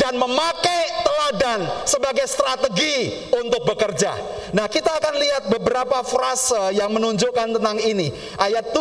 dan 0.00 0.16
memakai 0.16 1.04
teladan 1.04 1.68
sebagai 1.84 2.24
strategi 2.24 3.28
untuk 3.28 3.68
bekerja. 3.68 4.16
Nah, 4.56 4.64
kita 4.72 4.96
akan 4.96 5.14
lihat 5.20 5.42
beberapa 5.52 6.00
frase 6.00 6.72
yang 6.72 6.96
menunjukkan 6.96 7.60
tentang 7.60 7.76
ini. 7.84 8.08
Ayat 8.40 8.72
7 8.72 8.80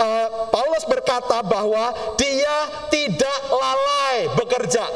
eh, 0.00 0.28
Paulus 0.48 0.84
berkata 0.88 1.44
bahwa 1.44 1.92
dia 2.16 2.88
tidak 2.88 3.38
lalai 3.52 4.32
bekerja. 4.40 4.88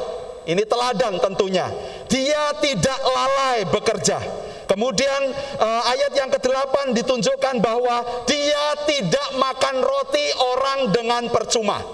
Ini 0.48 0.64
teladan 0.64 1.20
tentunya. 1.20 1.68
Dia 2.08 2.56
tidak 2.64 2.96
lalai 3.04 3.68
bekerja. 3.68 4.20
Kemudian 4.64 5.22
uh, 5.60 5.82
ayat 5.92 6.12
yang 6.16 6.30
ke-8 6.32 6.96
ditunjukkan 6.96 7.60
bahwa 7.60 8.24
dia 8.24 8.64
tidak 8.88 9.28
makan 9.36 9.84
roti 9.84 10.26
orang 10.40 10.78
dengan 10.88 11.22
percuma. 11.28 11.84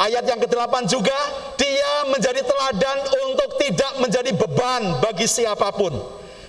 Ayat 0.00 0.24
yang 0.24 0.40
ke-8 0.40 0.88
juga 0.88 1.16
dia 1.60 2.08
menjadi 2.08 2.40
teladan 2.40 2.98
untuk 3.28 3.60
tidak 3.60 3.92
menjadi 4.00 4.32
beban 4.32 4.96
bagi 5.04 5.28
siapa 5.28 5.68
pun. 5.76 5.92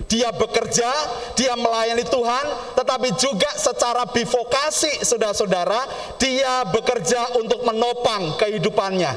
Dia 0.07 0.27
bekerja, 0.35 0.91
dia 1.39 1.55
melayani 1.55 2.03
Tuhan, 2.03 2.75
tetapi 2.75 3.15
juga 3.15 3.47
secara 3.55 4.03
bivokasi 4.11 5.07
saudara-saudara, 5.07 5.87
dia 6.19 6.67
bekerja 6.67 7.39
untuk 7.39 7.63
menopang 7.63 8.35
kehidupannya. 8.35 9.15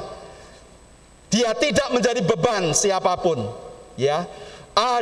Dia 1.35 1.51
tidak 1.59 1.91
menjadi 1.91 2.23
beban 2.23 2.71
siapa 2.71 3.19
pun, 3.19 3.43
ya 3.99 4.23
uh, 4.75 5.01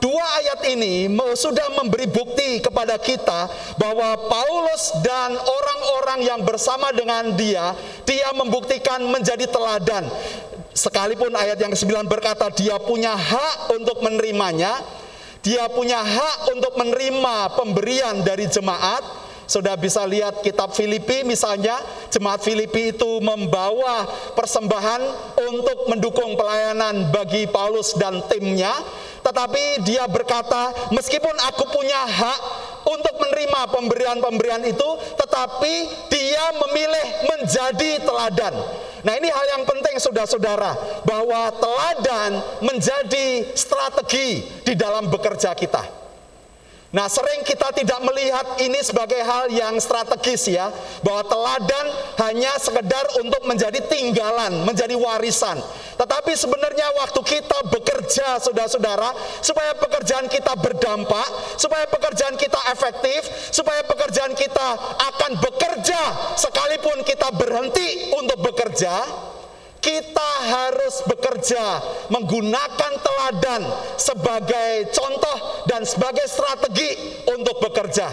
dua 0.00 0.24
ayat 0.40 0.60
ini 0.72 1.06
sudah 1.36 1.76
memberi 1.76 2.08
bukti 2.08 2.58
kepada 2.64 2.96
kita 2.96 3.46
bahwa 3.76 4.16
Paulus 4.26 4.96
dan 5.04 5.36
orang-orang 5.36 6.20
yang 6.26 6.40
bersama 6.42 6.90
dengan 6.90 7.36
dia, 7.36 7.76
dia 8.08 8.32
membuktikan 8.34 9.04
menjadi 9.06 9.46
teladan. 9.46 10.08
Sekalipun 10.72 11.36
ayat 11.36 11.60
yang 11.60 11.76
ke-9 11.76 12.08
berkata 12.08 12.48
dia 12.50 12.80
punya 12.80 13.12
hak 13.12 13.76
untuk 13.76 14.00
menerimanya, 14.00 14.80
dia 15.44 15.68
punya 15.68 16.00
hak 16.00 16.56
untuk 16.56 16.72
menerima 16.80 17.58
pemberian 17.58 18.24
dari 18.24 18.48
jemaat, 18.48 19.02
sudah 19.50 19.74
bisa 19.74 20.06
lihat 20.06 20.46
kitab 20.46 20.70
Filipi 20.72 21.26
misalnya, 21.26 21.74
jemaat 22.08 22.38
Filipi 22.40 22.94
itu 22.94 23.18
membawa 23.18 24.06
persembahan 24.38 25.02
untuk 25.50 25.90
mendukung 25.90 26.38
pelayanan 26.38 27.10
bagi 27.10 27.50
Paulus 27.50 27.98
dan 27.98 28.22
timnya. 28.30 28.70
Tetapi 29.20 29.84
dia 29.84 30.08
berkata, 30.08 30.90
meskipun 30.90 31.32
aku 31.52 31.68
punya 31.68 32.08
hak 32.08 32.40
untuk 32.88 33.14
menerima 33.20 33.60
pemberian-pemberian 33.68 34.64
itu, 34.64 34.88
tetapi 35.20 35.74
dia 36.08 36.44
memilih 36.56 37.06
menjadi 37.28 38.00
teladan. 38.02 38.54
Nah 39.00 39.12
ini 39.16 39.28
hal 39.28 39.46
yang 39.60 39.64
penting 39.68 39.96
saudara-saudara, 40.00 41.04
bahwa 41.04 41.52
teladan 41.56 42.30
menjadi 42.64 43.52
strategi 43.56 44.44
di 44.64 44.74
dalam 44.76 45.08
bekerja 45.08 45.52
kita. 45.56 46.09
Nah, 46.90 47.06
sering 47.06 47.46
kita 47.46 47.70
tidak 47.70 48.02
melihat 48.02 48.58
ini 48.58 48.82
sebagai 48.82 49.22
hal 49.22 49.46
yang 49.54 49.78
strategis 49.78 50.50
ya, 50.50 50.74
bahwa 51.06 51.22
teladan 51.22 51.86
hanya 52.26 52.50
sekedar 52.58 53.06
untuk 53.22 53.46
menjadi 53.46 53.78
tinggalan, 53.86 54.66
menjadi 54.66 54.98
warisan. 54.98 55.62
Tetapi 55.94 56.34
sebenarnya 56.34 56.90
waktu 56.98 57.22
kita 57.22 57.58
bekerja, 57.70 58.42
saudara-saudara, 58.42 59.14
supaya 59.38 59.78
pekerjaan 59.78 60.26
kita 60.26 60.58
berdampak, 60.58 61.30
supaya 61.54 61.86
pekerjaan 61.86 62.34
kita 62.34 62.58
efektif, 62.74 63.22
supaya 63.54 63.86
pekerjaan 63.86 64.34
kita 64.34 64.68
akan 65.14 65.38
bekerja 65.38 66.34
sekalipun 66.34 67.06
kita 67.06 67.30
berhenti 67.38 68.10
untuk 68.18 68.50
bekerja, 68.50 69.29
kita 69.80 70.30
harus 70.44 71.02
bekerja 71.08 71.64
menggunakan 72.12 72.92
teladan 73.00 73.62
sebagai 73.96 74.92
contoh 74.92 75.64
dan 75.66 75.82
sebagai 75.88 76.28
strategi 76.28 76.92
untuk 77.32 77.58
bekerja. 77.64 78.08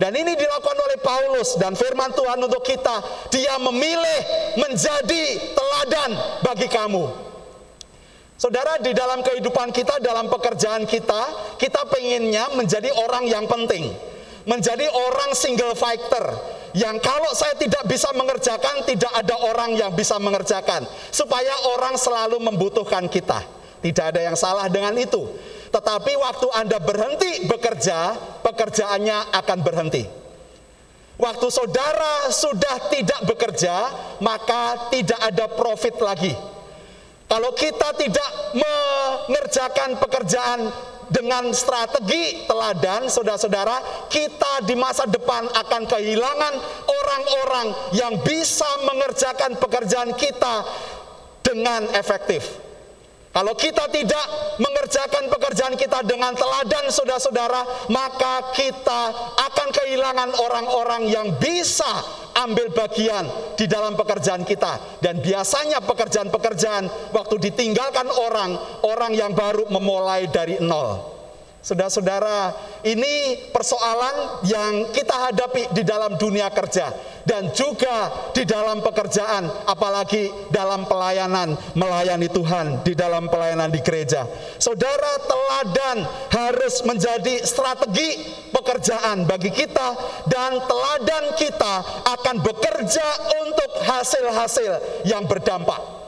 Dan 0.00 0.16
ini 0.16 0.32
dilakukan 0.32 0.80
oleh 0.80 0.98
Paulus 1.04 1.60
dan 1.60 1.76
firman 1.76 2.16
Tuhan 2.16 2.40
untuk 2.40 2.64
kita. 2.64 3.04
Dia 3.28 3.60
memilih 3.60 4.20
menjadi 4.56 5.24
teladan 5.52 6.10
bagi 6.40 6.72
kamu. 6.72 7.04
Saudara, 8.40 8.80
di 8.80 8.96
dalam 8.96 9.20
kehidupan 9.20 9.68
kita, 9.68 10.00
dalam 10.00 10.32
pekerjaan 10.32 10.88
kita, 10.88 11.52
kita 11.60 11.84
pengennya 11.92 12.48
menjadi 12.56 12.88
orang 12.96 13.28
yang 13.28 13.44
penting. 13.44 13.92
Menjadi 14.48 14.88
orang 14.88 15.36
single 15.36 15.76
fighter 15.76 16.32
yang 16.76 17.02
kalau 17.02 17.30
saya 17.34 17.58
tidak 17.58 17.82
bisa 17.90 18.10
mengerjakan, 18.14 18.86
tidak 18.86 19.10
ada 19.10 19.36
orang 19.50 19.74
yang 19.74 19.90
bisa 19.90 20.18
mengerjakan, 20.22 20.86
supaya 21.10 21.52
orang 21.74 21.98
selalu 21.98 22.38
membutuhkan 22.38 23.10
kita. 23.10 23.42
Tidak 23.80 24.12
ada 24.12 24.20
yang 24.20 24.36
salah 24.36 24.68
dengan 24.68 24.92
itu, 25.00 25.24
tetapi 25.72 26.12
waktu 26.20 26.46
Anda 26.52 26.76
berhenti 26.76 27.48
bekerja, 27.48 28.12
pekerjaannya 28.44 29.32
akan 29.32 29.58
berhenti. 29.64 30.04
Waktu 31.20 31.48
saudara 31.52 32.28
sudah 32.32 32.88
tidak 32.92 33.24
bekerja, 33.28 33.74
maka 34.24 34.88
tidak 34.92 35.20
ada 35.20 35.48
profit 35.52 35.96
lagi. 36.00 36.32
Kalau 37.30 37.54
kita 37.54 37.94
tidak 37.94 38.30
mengerjakan 38.56 40.00
pekerjaan 40.02 40.60
dengan 41.10 41.50
strategi 41.50 42.46
teladan, 42.46 43.10
saudara-saudara, 43.10 44.06
kita 44.06 44.62
di 44.62 44.78
masa 44.78 45.10
depan 45.10 45.50
akan 45.50 45.82
kehilangan 45.90 46.54
orang-orang 46.86 47.68
yang 47.98 48.14
bisa 48.22 48.66
mengerjakan 48.86 49.58
pekerjaan 49.58 50.14
kita 50.14 50.62
dengan 51.42 51.90
efektif. 51.98 52.70
Kalau 53.30 53.54
kita 53.54 53.86
tidak 53.94 54.26
mengerjakan 54.58 55.30
pekerjaan 55.30 55.74
kita 55.78 56.02
dengan 56.02 56.34
teladan 56.34 56.90
saudara-saudara, 56.90 57.90
maka 57.90 58.50
kita 58.54 59.02
akan 59.38 59.68
kehilangan 59.70 60.30
orang-orang 60.34 61.06
yang 61.06 61.26
bisa 61.38 62.19
ambil 62.34 62.72
bagian 62.72 63.26
di 63.54 63.68
dalam 63.68 63.94
pekerjaan 63.94 64.42
kita. 64.46 65.02
Dan 65.02 65.20
biasanya 65.20 65.84
pekerjaan-pekerjaan 65.84 67.12
waktu 67.12 67.34
ditinggalkan 67.50 68.08
orang, 68.08 68.56
orang 68.86 69.12
yang 69.14 69.32
baru 69.36 69.68
memulai 69.68 70.26
dari 70.30 70.58
nol. 70.62 71.19
Saudara-saudara, 71.60 72.56
ini 72.88 73.36
persoalan 73.52 74.40
yang 74.48 74.88
kita 74.96 75.28
hadapi 75.28 75.68
di 75.76 75.84
dalam 75.84 76.16
dunia 76.16 76.48
kerja 76.48 76.88
dan 77.28 77.52
juga 77.52 78.32
di 78.32 78.48
dalam 78.48 78.80
pekerjaan, 78.80 79.44
apalagi 79.68 80.32
dalam 80.48 80.88
pelayanan 80.88 81.52
melayani 81.76 82.32
Tuhan 82.32 82.80
di 82.80 82.96
dalam 82.96 83.28
pelayanan 83.28 83.68
di 83.68 83.84
gereja. 83.84 84.24
Saudara, 84.56 85.20
teladan 85.28 86.08
harus 86.32 86.80
menjadi 86.88 87.44
strategi 87.44 88.24
pekerjaan 88.56 89.28
bagi 89.28 89.52
kita 89.52 89.88
dan 90.32 90.64
teladan 90.64 91.24
kita 91.36 91.74
akan 92.08 92.40
bekerja 92.40 93.08
untuk 93.44 93.84
hasil-hasil 93.84 95.04
yang 95.04 95.28
berdampak. 95.28 95.99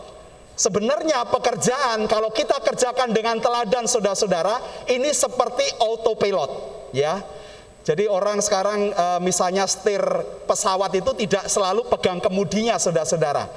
Sebenarnya 0.53 1.25
pekerjaan 1.33 2.05
kalau 2.05 2.29
kita 2.29 2.61
kerjakan 2.61 3.11
dengan 3.17 3.41
teladan 3.41 3.88
saudara-saudara 3.88 4.85
ini 4.93 5.09
seperti 5.11 5.65
autopilot 5.81 6.51
ya. 6.93 7.25
Jadi 7.83 8.07
orang 8.07 8.38
sekarang 8.38 8.95
uh, 8.95 9.19
misalnya 9.19 9.67
setir 9.67 9.99
pesawat 10.47 10.95
itu 10.95 11.11
tidak 11.19 11.51
selalu 11.51 11.83
pegang 11.91 12.23
kemudinya 12.23 12.79
saudara-saudara. 12.79 13.51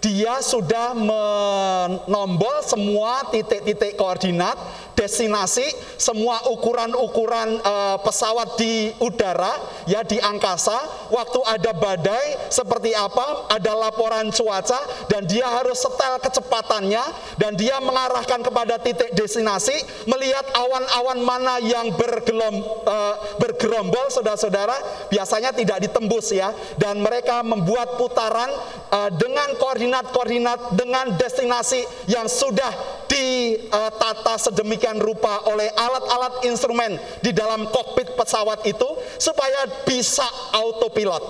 Dia 0.00 0.38
sudah 0.38 0.94
menombol 0.96 2.62
semua 2.62 3.26
titik-titik 3.28 3.98
koordinat 3.98 4.54
destinasi, 4.96 5.62
semua 6.00 6.40
ukuran-ukuran 6.48 7.60
uh, 7.60 8.00
pesawat 8.00 8.56
di 8.56 8.90
udara, 8.98 9.52
ya 9.84 10.00
di 10.02 10.16
angkasa, 10.16 10.74
waktu 11.12 11.40
ada 11.44 11.76
badai 11.76 12.48
seperti 12.48 12.96
apa, 12.96 13.52
ada 13.52 13.76
laporan 13.76 14.32
cuaca 14.32 14.80
dan 15.12 15.28
dia 15.28 15.44
harus 15.44 15.76
setel 15.78 16.16
kecepatannya 16.24 17.04
dan 17.36 17.52
dia 17.54 17.76
mengarahkan 17.78 18.40
kepada 18.40 18.80
titik 18.80 19.12
destinasi, 19.12 19.76
melihat 20.08 20.48
awan-awan 20.56 21.20
mana 21.20 21.60
yang 21.60 21.92
bergelom, 21.94 22.64
uh, 22.88 23.14
bergerombol, 23.36 24.08
saudara-saudara, 24.08 24.74
biasanya 25.12 25.52
tidak 25.52 25.84
ditembus 25.84 26.32
ya, 26.32 26.50
dan 26.80 26.98
mereka 27.04 27.44
membuat 27.44 28.00
putaran 28.00 28.48
uh, 28.90 29.12
dengan 29.12 29.52
koordinat-koordinat 29.60 30.72
dengan 30.72 31.12
destinasi 31.20 31.84
yang 32.08 32.24
sudah 32.26 33.04
ditata 33.16 34.36
sedemikian 34.36 35.00
rupa 35.00 35.48
oleh 35.48 35.72
alat-alat 35.72 36.44
instrumen 36.44 37.00
di 37.24 37.32
dalam 37.32 37.64
kokpit 37.72 38.12
pesawat 38.12 38.68
itu 38.68 38.86
supaya 39.16 39.64
bisa 39.88 40.26
autopilot. 40.52 41.24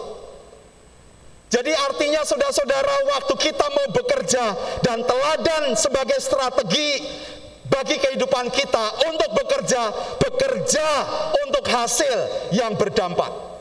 Jadi 1.46 1.70
artinya 1.70 2.27
saudara-saudara 2.27 3.07
waktu 3.14 3.35
kita 3.38 3.66
mau 3.70 3.87
bekerja 3.94 4.44
dan 4.83 5.07
teladan 5.07 5.79
sebagai 5.79 6.18
strategi 6.18 7.07
bagi 7.70 8.03
kehidupan 8.03 8.51
kita 8.51 9.07
untuk 9.07 9.31
bekerja, 9.31 9.83
bekerja 10.18 10.88
untuk 11.46 11.64
hasil 11.70 12.51
yang 12.51 12.75
berdampak. 12.75 13.56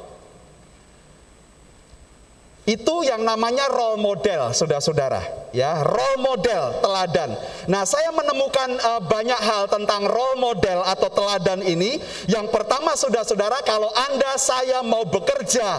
Itu 2.66 3.06
yang 3.06 3.22
namanya 3.22 3.70
role 3.70 4.02
model, 4.02 4.50
saudara-saudara. 4.50 5.54
Ya, 5.54 5.86
role 5.86 6.18
model, 6.18 6.82
teladan. 6.82 7.38
Nah, 7.70 7.86
saya 7.86 8.10
menemukan 8.10 8.74
uh, 8.82 9.02
banyak 9.06 9.38
hal 9.38 9.70
tentang 9.70 10.10
role 10.10 10.42
model 10.42 10.82
atau 10.82 11.10
teladan 11.14 11.62
ini. 11.62 12.02
Yang 12.26 12.50
pertama, 12.50 12.98
saudara-saudara, 12.98 13.62
kalau 13.62 13.94
anda 14.10 14.34
saya 14.42 14.82
mau 14.82 15.06
bekerja 15.06 15.78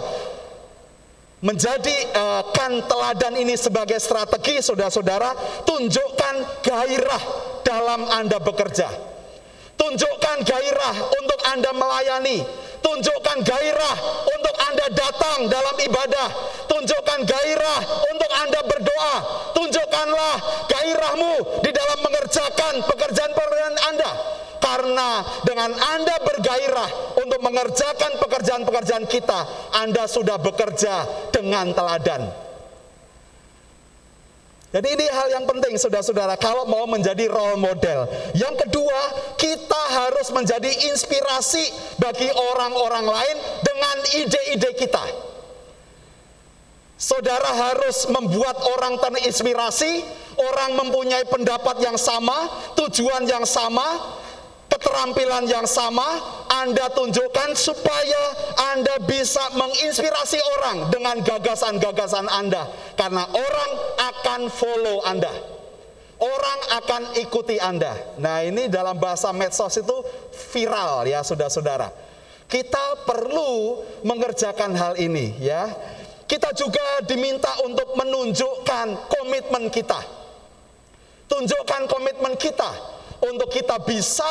menjadi 1.43 1.95
uh, 2.15 2.55
kan 2.55 2.79
teladan 2.87 3.35
ini 3.35 3.59
sebagai 3.59 3.99
strategi, 3.99 4.63
saudara-saudara, 4.63 5.35
tunjukkan 5.67 6.35
gairah 6.63 7.23
dalam 7.67 8.07
anda 8.15 8.39
bekerja. 8.39 8.87
Tunjukkan 9.75 10.37
gairah 10.47 10.95
untuk 11.19 11.39
anda 11.51 11.69
melayani 11.75 12.41
Tunjukkan 12.87 13.43
gairah 13.43 13.97
untuk 14.31 14.55
Anda 14.63 14.87
datang 14.95 15.51
dalam 15.51 15.75
ibadah. 15.75 16.27
Tunjukkan 16.71 17.19
gairah 17.27 17.79
untuk 17.83 18.31
Anda 18.31 18.63
berdoa. 18.63 19.15
Tunjukkanlah 19.51 20.35
gairahmu 20.71 21.67
di 21.67 21.71
dalam 21.75 21.99
mengerjakan 21.99 22.79
pekerjaan-pekerjaan 22.87 23.75
Anda. 23.91 24.11
Karena 24.63 25.19
dengan 25.43 25.75
Anda 25.75 26.15
bergairah 26.23 27.19
untuk 27.19 27.43
mengerjakan 27.43 28.23
pekerjaan-pekerjaan 28.23 29.03
kita, 29.03 29.39
Anda 29.75 30.07
sudah 30.07 30.39
bekerja 30.39 31.27
dengan 31.35 31.75
teladan. 31.75 32.46
Jadi 34.67 34.87
ini 34.99 35.05
hal 35.07 35.31
yang 35.31 35.45
penting 35.47 35.79
saudara-saudara 35.79 36.35
kalau 36.35 36.67
mau 36.67 36.83
menjadi 36.83 37.31
role 37.31 37.55
model. 37.55 38.03
Yang 38.35 38.67
kedua, 38.67 38.99
kita 39.39 39.81
harus 39.95 40.27
menjadi 40.35 40.67
inspirasi 40.91 41.63
bagi 42.03 42.27
orang-orang 42.27 43.07
lain 43.07 43.37
dengan 43.63 43.95
ide-ide 44.11 44.71
kita. 44.75 45.05
Saudara 46.97 47.47
harus 47.53 48.09
membuat 48.11 48.57
orang 48.75 48.99
terinspirasi, 48.99 50.03
orang 50.35 50.75
mempunyai 50.75 51.23
pendapat 51.29 51.77
yang 51.79 51.95
sama, 51.95 52.49
tujuan 52.73 53.23
yang 53.29 53.45
sama, 53.45 54.17
keterampilan 54.67 55.47
yang 55.47 55.65
sama 55.65 56.05
Anda 56.51 56.91
tunjukkan 56.91 57.55
supaya 57.55 58.23
Anda 58.75 58.99
bisa 59.03 59.55
menginspirasi 59.55 60.39
orang 60.59 60.77
dengan 60.91 61.23
gagasan-gagasan 61.23 62.27
Anda 62.27 62.67
karena 62.99 63.23
orang 63.27 63.71
akan 63.97 64.41
follow 64.51 65.03
Anda. 65.07 65.31
Orang 66.17 66.59
akan 66.81 67.01
ikuti 67.21 67.61
Anda. 67.61 67.93
Nah, 68.17 68.41
ini 68.41 68.65
dalam 68.73 68.97
bahasa 68.97 69.29
medsos 69.29 69.77
itu 69.77 69.93
viral 70.49 71.05
ya, 71.05 71.21
Saudara-saudara. 71.21 71.93
Kita 72.49 73.05
perlu 73.05 73.85
mengerjakan 74.01 74.73
hal 74.73 74.93
ini 74.97 75.37
ya. 75.37 75.69
Kita 76.25 76.57
juga 76.57 77.05
diminta 77.05 77.53
untuk 77.61 77.93
menunjukkan 77.93 79.13
komitmen 79.13 79.69
kita. 79.69 80.01
Tunjukkan 81.29 81.85
komitmen 81.85 82.33
kita 82.33 82.96
untuk 83.21 83.49
kita 83.49 83.81
bisa 83.81 84.29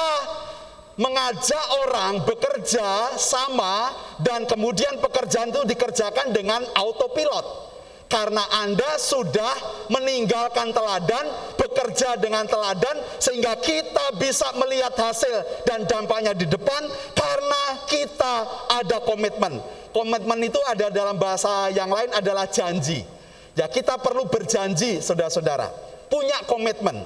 mengajak 0.96 1.64
orang 1.86 2.24
bekerja 2.24 3.12
sama 3.20 3.92
dan 4.24 4.48
kemudian 4.48 4.96
pekerjaan 4.96 5.52
itu 5.52 5.62
dikerjakan 5.68 6.32
dengan 6.32 6.64
autopilot. 6.72 7.76
Karena 8.06 8.46
Anda 8.62 9.02
sudah 9.02 9.90
meninggalkan 9.90 10.70
teladan, 10.70 11.26
bekerja 11.58 12.14
dengan 12.14 12.46
teladan 12.46 13.02
sehingga 13.18 13.58
kita 13.58 14.14
bisa 14.14 14.46
melihat 14.54 14.94
hasil 14.94 15.66
dan 15.66 15.82
dampaknya 15.90 16.30
di 16.30 16.46
depan 16.46 16.86
karena 17.18 17.62
kita 17.90 18.34
ada 18.78 19.02
komitmen. 19.02 19.58
Komitmen 19.90 20.38
itu 20.38 20.60
ada 20.70 20.86
dalam 20.86 21.18
bahasa 21.18 21.66
yang 21.74 21.90
lain 21.90 22.14
adalah 22.14 22.46
janji. 22.46 23.02
Ya, 23.58 23.66
kita 23.66 23.98
perlu 23.98 24.30
berjanji, 24.30 25.02
saudara-saudara. 25.02 25.66
Punya 26.06 26.46
komitmen 26.46 27.02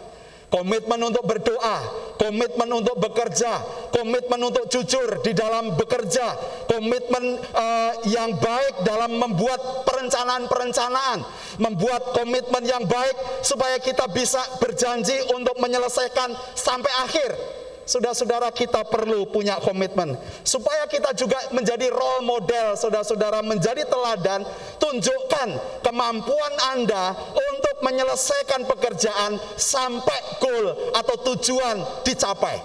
komitmen 0.51 1.01
untuk 1.07 1.25
berdoa, 1.25 1.79
komitmen 2.19 2.69
untuk 2.75 2.99
bekerja, 2.99 3.63
komitmen 3.95 4.51
untuk 4.51 4.67
jujur 4.67 5.23
di 5.23 5.33
dalam 5.33 5.79
bekerja, 5.79 6.35
komitmen 6.67 7.39
uh, 7.55 7.93
yang 8.11 8.35
baik 8.37 8.83
dalam 8.83 9.15
membuat 9.17 9.87
perencanaan-perencanaan, 9.87 11.23
membuat 11.63 12.13
komitmen 12.19 12.67
yang 12.67 12.83
baik 12.85 13.47
supaya 13.47 13.79
kita 13.79 14.11
bisa 14.11 14.43
berjanji 14.59 15.17
untuk 15.33 15.55
menyelesaikan 15.63 16.35
sampai 16.59 16.91
akhir 17.07 17.60
saudara-saudara 17.85 18.53
kita 18.55 18.87
perlu 18.87 19.29
punya 19.29 19.59
komitmen 19.61 20.15
supaya 20.47 20.87
kita 20.87 21.13
juga 21.17 21.37
menjadi 21.51 21.91
role 21.91 22.25
model 22.25 22.79
saudara-saudara 22.79 23.43
menjadi 23.45 23.85
teladan 23.89 24.45
tunjukkan 24.79 25.49
kemampuan 25.85 26.55
Anda 26.77 27.13
untuk 27.35 27.77
menyelesaikan 27.85 28.69
pekerjaan 28.69 29.41
sampai 29.57 30.21
goal 30.39 30.93
atau 30.93 31.17
tujuan 31.33 32.05
dicapai. 32.05 32.61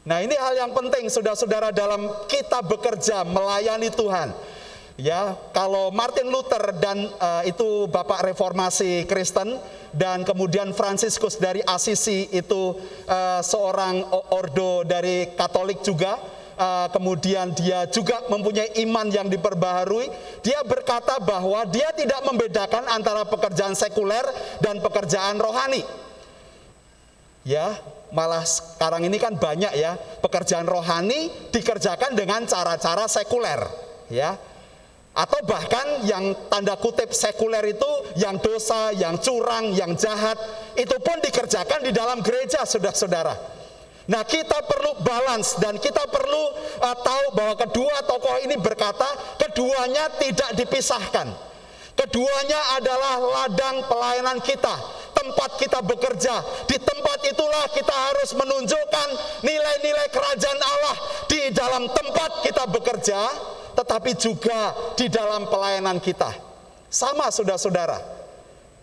Nah 0.00 0.24
ini 0.24 0.32
hal 0.32 0.56
yang 0.56 0.72
penting 0.72 1.12
saudara-saudara 1.12 1.76
dalam 1.76 2.08
kita 2.24 2.64
bekerja 2.64 3.20
melayani 3.28 3.92
Tuhan 3.92 4.32
Ya, 4.98 5.38
kalau 5.54 5.94
Martin 5.94 6.28
Luther 6.28 6.74
dan 6.76 7.08
uh, 7.22 7.42
itu 7.46 7.86
Bapak 7.88 8.26
Reformasi 8.26 9.06
Kristen 9.06 9.56
dan 9.94 10.26
kemudian 10.26 10.74
Fransiskus 10.74 11.38
dari 11.38 11.64
Assisi 11.64 12.28
itu 12.34 12.76
uh, 13.08 13.40
seorang 13.40 14.04
ordo 14.34 14.84
dari 14.84 15.32
Katolik 15.38 15.80
juga, 15.80 16.20
uh, 16.58 16.90
kemudian 16.92 17.54
dia 17.56 17.88
juga 17.88 18.28
mempunyai 18.28 18.76
iman 18.84 19.08
yang 19.08 19.32
diperbaharui. 19.32 20.10
Dia 20.44 20.60
berkata 20.68 21.16
bahwa 21.16 21.64
dia 21.64 21.88
tidak 21.96 22.20
membedakan 22.28 22.84
antara 22.92 23.24
pekerjaan 23.24 23.72
sekuler 23.72 24.26
dan 24.60 24.84
pekerjaan 24.84 25.40
rohani. 25.40 25.80
Ya, 27.40 27.72
malah 28.12 28.44
sekarang 28.44 29.00
ini 29.08 29.16
kan 29.16 29.32
banyak 29.32 29.72
ya 29.80 29.96
pekerjaan 30.20 30.68
rohani 30.68 31.32
dikerjakan 31.48 32.12
dengan 32.12 32.44
cara-cara 32.44 33.08
sekuler, 33.08 33.64
ya 34.12 34.36
atau 35.20 35.40
bahkan 35.44 36.00
yang 36.08 36.32
tanda 36.48 36.80
kutip 36.80 37.12
sekuler 37.12 37.60
itu 37.68 37.92
yang 38.16 38.40
dosa, 38.40 38.88
yang 38.96 39.20
curang, 39.20 39.68
yang 39.76 39.92
jahat 39.92 40.40
itu 40.80 40.96
pun 41.04 41.20
dikerjakan 41.20 41.84
di 41.84 41.92
dalam 41.92 42.24
gereja 42.24 42.64
saudara-saudara. 42.64 43.36
Nah 44.08 44.24
kita 44.24 44.64
perlu 44.64 45.04
balance 45.04 45.60
dan 45.60 45.76
kita 45.76 46.08
perlu 46.08 46.44
uh, 46.80 46.96
tahu 47.04 47.24
bahwa 47.36 47.54
kedua 47.60 48.00
tokoh 48.08 48.40
ini 48.48 48.56
berkata 48.56 49.36
keduanya 49.36 50.08
tidak 50.16 50.56
dipisahkan. 50.56 51.28
Keduanya 52.00 52.80
adalah 52.80 53.20
ladang 53.20 53.84
pelayanan 53.84 54.40
kita, 54.40 54.72
tempat 55.12 55.60
kita 55.60 55.84
bekerja. 55.84 56.32
Di 56.64 56.80
tempat 56.80 57.28
itulah 57.28 57.68
kita 57.76 57.92
harus 57.92 58.32
menunjukkan 58.40 59.08
nilai-nilai 59.44 60.08
kerajaan 60.08 60.60
Allah 60.64 60.96
di 61.28 61.52
dalam 61.52 61.84
tempat 61.92 62.40
kita 62.40 62.64
bekerja 62.72 63.20
tetapi 63.74 64.16
juga 64.18 64.74
di 64.98 65.06
dalam 65.10 65.46
pelayanan 65.46 65.98
kita. 65.98 66.32
Sama 66.90 67.30
saudara-saudara. 67.30 68.20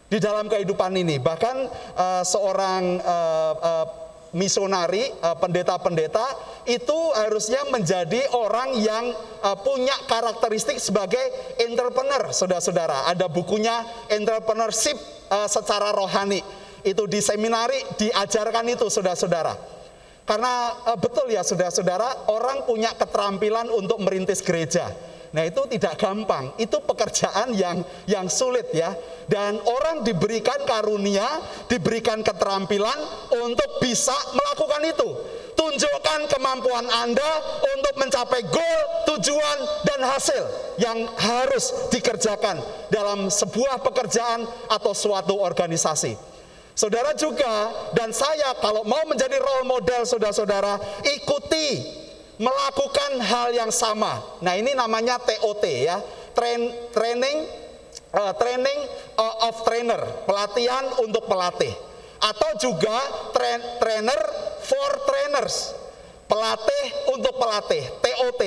Di 0.07 0.23
dalam 0.23 0.47
kehidupan 0.47 0.95
ini, 0.95 1.19
bahkan 1.19 1.67
uh, 1.99 2.23
seorang 2.23 2.95
uh, 3.03 3.53
uh, 3.59 3.85
misionari, 4.31 5.07
pendeta-pendeta 5.39 6.23
itu 6.67 6.95
harusnya 7.15 7.63
menjadi 7.71 8.27
orang 8.35 8.75
yang 8.75 9.15
punya 9.63 9.95
karakteristik 10.03 10.83
sebagai 10.83 11.23
entrepreneur, 11.63 12.35
saudara-saudara. 12.35 13.07
Ada 13.07 13.31
bukunya 13.31 13.87
entrepreneurship 14.11 14.99
secara 15.47 15.95
rohani. 15.95 16.43
Itu 16.83 17.07
di 17.07 17.23
seminari 17.23 17.79
diajarkan 17.95 18.67
itu, 18.67 18.91
saudara-saudara. 18.91 19.76
Karena 20.27 20.75
uh, 20.83 20.99
betul 20.99 21.31
ya, 21.31 21.39
saudara-saudara, 21.39 22.27
orang 22.27 22.67
punya 22.67 22.91
keterampilan 22.91 23.71
untuk 23.71 24.03
merintis 24.03 24.43
gereja. 24.43 24.91
Nah 25.31 25.43
itu 25.43 25.59
tidak 25.71 25.99
gampang, 25.99 26.55
itu 26.55 26.79
pekerjaan 26.83 27.51
yang 27.55 27.83
yang 28.07 28.27
sulit 28.31 28.67
ya. 28.71 28.95
Dan 29.27 29.59
orang 29.59 30.03
diberikan 30.03 30.63
karunia, 30.63 31.27
diberikan 31.67 32.23
keterampilan 32.23 32.95
untuk 33.35 33.79
bisa 33.83 34.15
melakukan 34.35 34.83
itu. 34.87 35.09
Tunjukkan 35.57 36.31
kemampuan 36.31 36.85
Anda 36.85 37.31
untuk 37.75 37.97
mencapai 37.97 38.45
goal, 38.47 38.81
tujuan, 39.09 39.57
dan 39.83 39.99
hasil 40.05 40.43
yang 40.79 41.07
harus 41.17 41.89
dikerjakan 41.91 42.61
dalam 42.93 43.27
sebuah 43.27 43.81
pekerjaan 43.81 44.45
atau 44.69 44.93
suatu 44.93 45.39
organisasi. 45.41 46.36
Saudara 46.77 47.09
juga 47.17 47.73
dan 47.97 48.13
saya 48.13 48.53
kalau 48.61 48.85
mau 48.85 49.01
menjadi 49.09 49.41
role 49.41 49.65
model 49.65 50.05
saudara-saudara, 50.05 50.77
ikuti 51.17 51.81
melakukan 52.37 53.17
hal 53.17 53.49
yang 53.49 53.73
sama. 53.73 54.21
Nah, 54.45 54.53
ini 54.53 54.77
namanya 54.77 55.17
TOT 55.17 55.65
ya. 55.65 55.97
Train, 56.37 56.69
training 56.93 57.49
uh, 58.13 58.33
training 58.37 58.79
uh, 59.17 59.49
of 59.49 59.65
trainer, 59.65 60.01
pelatihan 60.29 60.85
untuk 61.01 61.25
pelatih. 61.25 61.73
Atau 62.17 62.57
juga 62.61 62.97
train, 63.33 63.61
trainer 63.81 64.21
for 64.61 64.89
trainers. 65.05 65.73
Pelatih 66.29 66.85
untuk 67.13 67.39
pelatih, 67.39 67.83
TOT. 68.03 68.41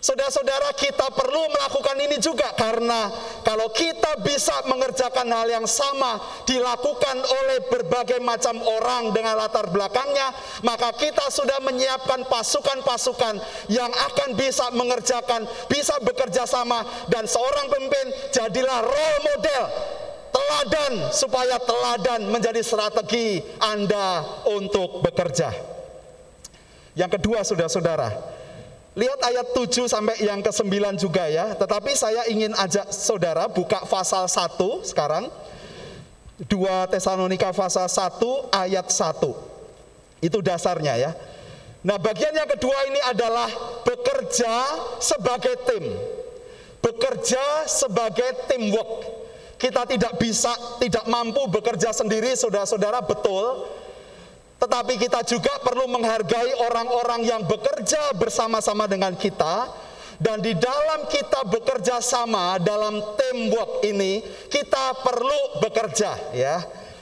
Saudara-saudara 0.00 0.72
kita 0.80 1.12
perlu 1.12 1.52
melakukan 1.52 1.92
ini 2.00 2.16
juga 2.16 2.48
karena 2.56 3.12
kalau 3.44 3.68
kita 3.68 4.16
bisa 4.24 4.64
mengerjakan 4.64 5.28
hal 5.28 5.44
yang 5.44 5.68
sama 5.68 6.16
dilakukan 6.48 7.20
oleh 7.20 7.68
berbagai 7.68 8.16
macam 8.24 8.64
orang 8.64 9.12
dengan 9.12 9.36
latar 9.36 9.68
belakangnya, 9.68 10.32
maka 10.64 10.96
kita 10.96 11.28
sudah 11.28 11.60
menyiapkan 11.60 12.24
pasukan-pasukan 12.32 13.44
yang 13.68 13.92
akan 13.92 14.40
bisa 14.40 14.72
mengerjakan, 14.72 15.44
bisa 15.68 15.92
bekerja 16.00 16.48
sama 16.48 16.80
dan 17.12 17.28
seorang 17.28 17.68
pemimpin 17.68 18.32
jadilah 18.32 18.80
role 18.80 19.20
model 19.20 19.62
teladan 20.32 21.12
supaya 21.12 21.60
teladan 21.60 22.24
menjadi 22.32 22.64
strategi 22.64 23.44
Anda 23.60 24.24
untuk 24.48 25.04
bekerja. 25.04 25.52
Yang 26.96 27.20
kedua, 27.20 27.44
saudara-saudara, 27.44 28.39
Lihat 29.00 29.16
ayat 29.24 29.56
7 29.56 29.88
sampai 29.88 30.20
yang 30.20 30.44
ke-9 30.44 30.76
juga 31.00 31.24
ya. 31.24 31.56
Tetapi 31.56 31.96
saya 31.96 32.28
ingin 32.28 32.52
ajak 32.52 32.92
saudara 32.92 33.48
buka 33.48 33.80
pasal 33.88 34.28
1 34.28 34.60
sekarang. 34.84 35.32
2 36.44 36.92
Tesalonika 36.92 37.48
pasal 37.56 37.88
1 37.88 38.52
ayat 38.52 38.84
1. 38.92 39.32
Itu 40.20 40.44
dasarnya 40.44 41.00
ya. 41.00 41.10
Nah, 41.80 41.96
bagian 41.96 42.36
yang 42.36 42.44
kedua 42.44 42.76
ini 42.92 43.00
adalah 43.08 43.48
bekerja 43.88 44.52
sebagai 45.00 45.56
tim. 45.64 45.96
Bekerja 46.84 47.64
sebagai 47.64 48.52
teamwork. 48.52 49.16
Kita 49.56 49.88
tidak 49.88 50.20
bisa, 50.20 50.52
tidak 50.76 51.08
mampu 51.08 51.40
bekerja 51.48 51.92
sendiri, 51.96 52.36
saudara-saudara, 52.36 53.00
betul 53.04 53.64
tetapi 54.60 55.00
kita 55.00 55.24
juga 55.24 55.56
perlu 55.64 55.88
menghargai 55.88 56.52
orang-orang 56.60 57.24
yang 57.24 57.42
bekerja 57.48 58.12
bersama-sama 58.20 58.84
dengan 58.84 59.16
kita 59.16 59.72
dan 60.20 60.44
di 60.44 60.52
dalam 60.52 61.08
kita 61.08 61.48
bekerja 61.48 62.04
sama 62.04 62.60
dalam 62.60 63.00
teamwork 63.16 63.80
ini 63.88 64.20
kita 64.52 65.00
perlu 65.00 65.64
bekerja 65.64 66.36
ya. 66.36 66.60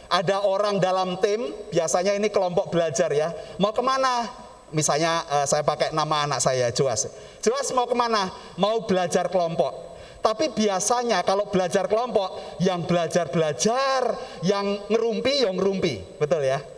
Ada 0.09 0.41
orang 0.41 0.81
dalam 0.81 1.21
tim, 1.21 1.53
biasanya 1.69 2.17
ini 2.17 2.33
kelompok 2.33 2.73
belajar 2.73 3.13
ya. 3.13 3.29
Mau 3.61 3.77
ke 3.77 3.85
mana? 3.85 4.25
Misalnya 4.73 5.21
uh, 5.29 5.45
saya 5.45 5.61
pakai 5.61 5.93
nama 5.93 6.25
anak 6.25 6.41
saya, 6.41 6.73
Joas. 6.73 7.13
Joas 7.45 7.69
mau 7.77 7.85
ke 7.85 7.93
mana? 7.93 8.33
Mau 8.57 8.89
belajar 8.89 9.29
kelompok. 9.29 10.01
Tapi 10.25 10.49
biasanya 10.57 11.21
kalau 11.29 11.53
belajar 11.53 11.85
kelompok, 11.93 12.57
yang 12.65 12.89
belajar-belajar, 12.89 14.17
yang 14.41 14.81
ngerumpi, 14.89 15.45
yang 15.45 15.61
ngerumpi. 15.61 16.17
Betul 16.17 16.49
ya? 16.49 16.78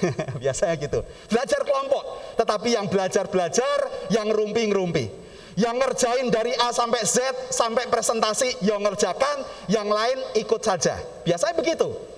Biasanya 0.42 0.74
gitu. 0.78 1.00
Belajar 1.30 1.60
kelompok, 1.64 2.04
tetapi 2.38 2.68
yang 2.74 2.86
belajar-belajar, 2.86 4.08
yang 4.12 4.30
ngerumpi-ngerumpi. 4.30 5.28
Yang 5.58 5.74
ngerjain 5.82 6.26
dari 6.30 6.54
A 6.54 6.70
sampai 6.70 7.02
Z 7.02 7.18
sampai 7.50 7.90
presentasi, 7.90 8.62
yang 8.62 8.78
ngerjakan, 8.78 9.42
yang 9.66 9.90
lain 9.90 10.18
ikut 10.38 10.62
saja. 10.62 11.02
Biasanya 11.26 11.58
begitu. 11.58 12.17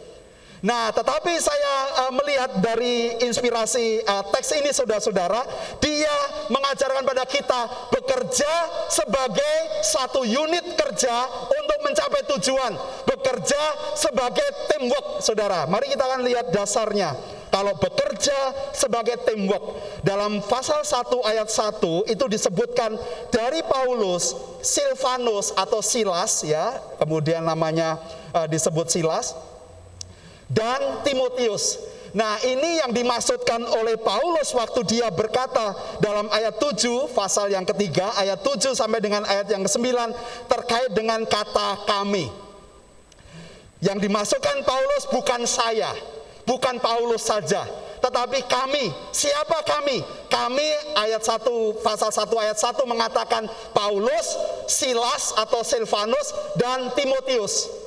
Nah, 0.60 0.92
tetapi 0.92 1.40
saya 1.40 1.74
uh, 2.04 2.12
melihat 2.12 2.60
dari 2.60 3.16
inspirasi 3.24 4.04
uh, 4.04 4.28
teks 4.28 4.60
ini 4.60 4.68
saudara-saudara, 4.76 5.40
dia 5.80 6.16
mengajarkan 6.52 7.00
pada 7.00 7.24
kita 7.24 7.88
bekerja 7.88 8.52
sebagai 8.92 9.56
satu 9.80 10.20
unit 10.20 10.76
kerja 10.76 11.16
untuk 11.48 11.78
mencapai 11.80 12.22
tujuan, 12.36 12.76
bekerja 13.08 13.62
sebagai 13.96 14.44
teamwork, 14.68 15.24
Saudara. 15.24 15.64
Mari 15.64 15.96
kita 15.96 16.04
akan 16.04 16.28
lihat 16.28 16.52
dasarnya. 16.52 17.16
Kalau 17.50 17.74
bekerja 17.80 18.54
sebagai 18.70 19.18
teamwork 19.26 19.74
dalam 20.06 20.38
pasal 20.46 20.86
1 20.86 21.02
ayat 21.34 21.50
1 21.50 22.06
itu 22.06 22.24
disebutkan 22.30 22.94
dari 23.32 23.64
Paulus, 23.66 24.38
Silvanus 24.62 25.50
atau 25.58 25.82
Silas 25.82 26.46
ya, 26.46 26.78
kemudian 27.02 27.42
namanya 27.42 27.98
uh, 28.30 28.46
disebut 28.46 28.86
Silas 28.86 29.34
dan 30.50 31.06
Timotius. 31.06 31.78
Nah 32.10 32.42
ini 32.42 32.82
yang 32.82 32.90
dimaksudkan 32.90 33.62
oleh 33.70 33.94
Paulus 33.94 34.50
waktu 34.50 34.82
dia 34.82 35.06
berkata 35.14 35.78
dalam 36.02 36.26
ayat 36.34 36.58
7 36.58 37.14
pasal 37.14 37.54
yang 37.54 37.62
ketiga 37.62 38.10
ayat 38.18 38.42
7 38.42 38.74
sampai 38.74 38.98
dengan 38.98 39.22
ayat 39.22 39.46
yang 39.46 39.62
ke-9 39.62 39.86
terkait 40.50 40.90
dengan 40.90 41.22
kata 41.22 41.86
kami. 41.86 42.26
Yang 43.80 44.10
dimasukkan 44.10 44.66
Paulus 44.66 45.08
bukan 45.08 45.46
saya, 45.48 45.88
bukan 46.44 46.82
Paulus 46.82 47.24
saja, 47.24 47.64
tetapi 48.02 48.44
kami. 48.44 48.92
Siapa 49.14 49.64
kami? 49.64 50.04
Kami 50.28 50.68
ayat 51.00 51.22
1 51.24 51.80
pasal 51.80 52.12
1 52.12 52.28
ayat 52.44 52.58
1 52.58 52.76
mengatakan 52.90 53.48
Paulus, 53.72 54.26
Silas 54.66 55.32
atau 55.38 55.64
Silvanus 55.64 56.34
dan 56.60 56.92
Timotius. 56.92 57.79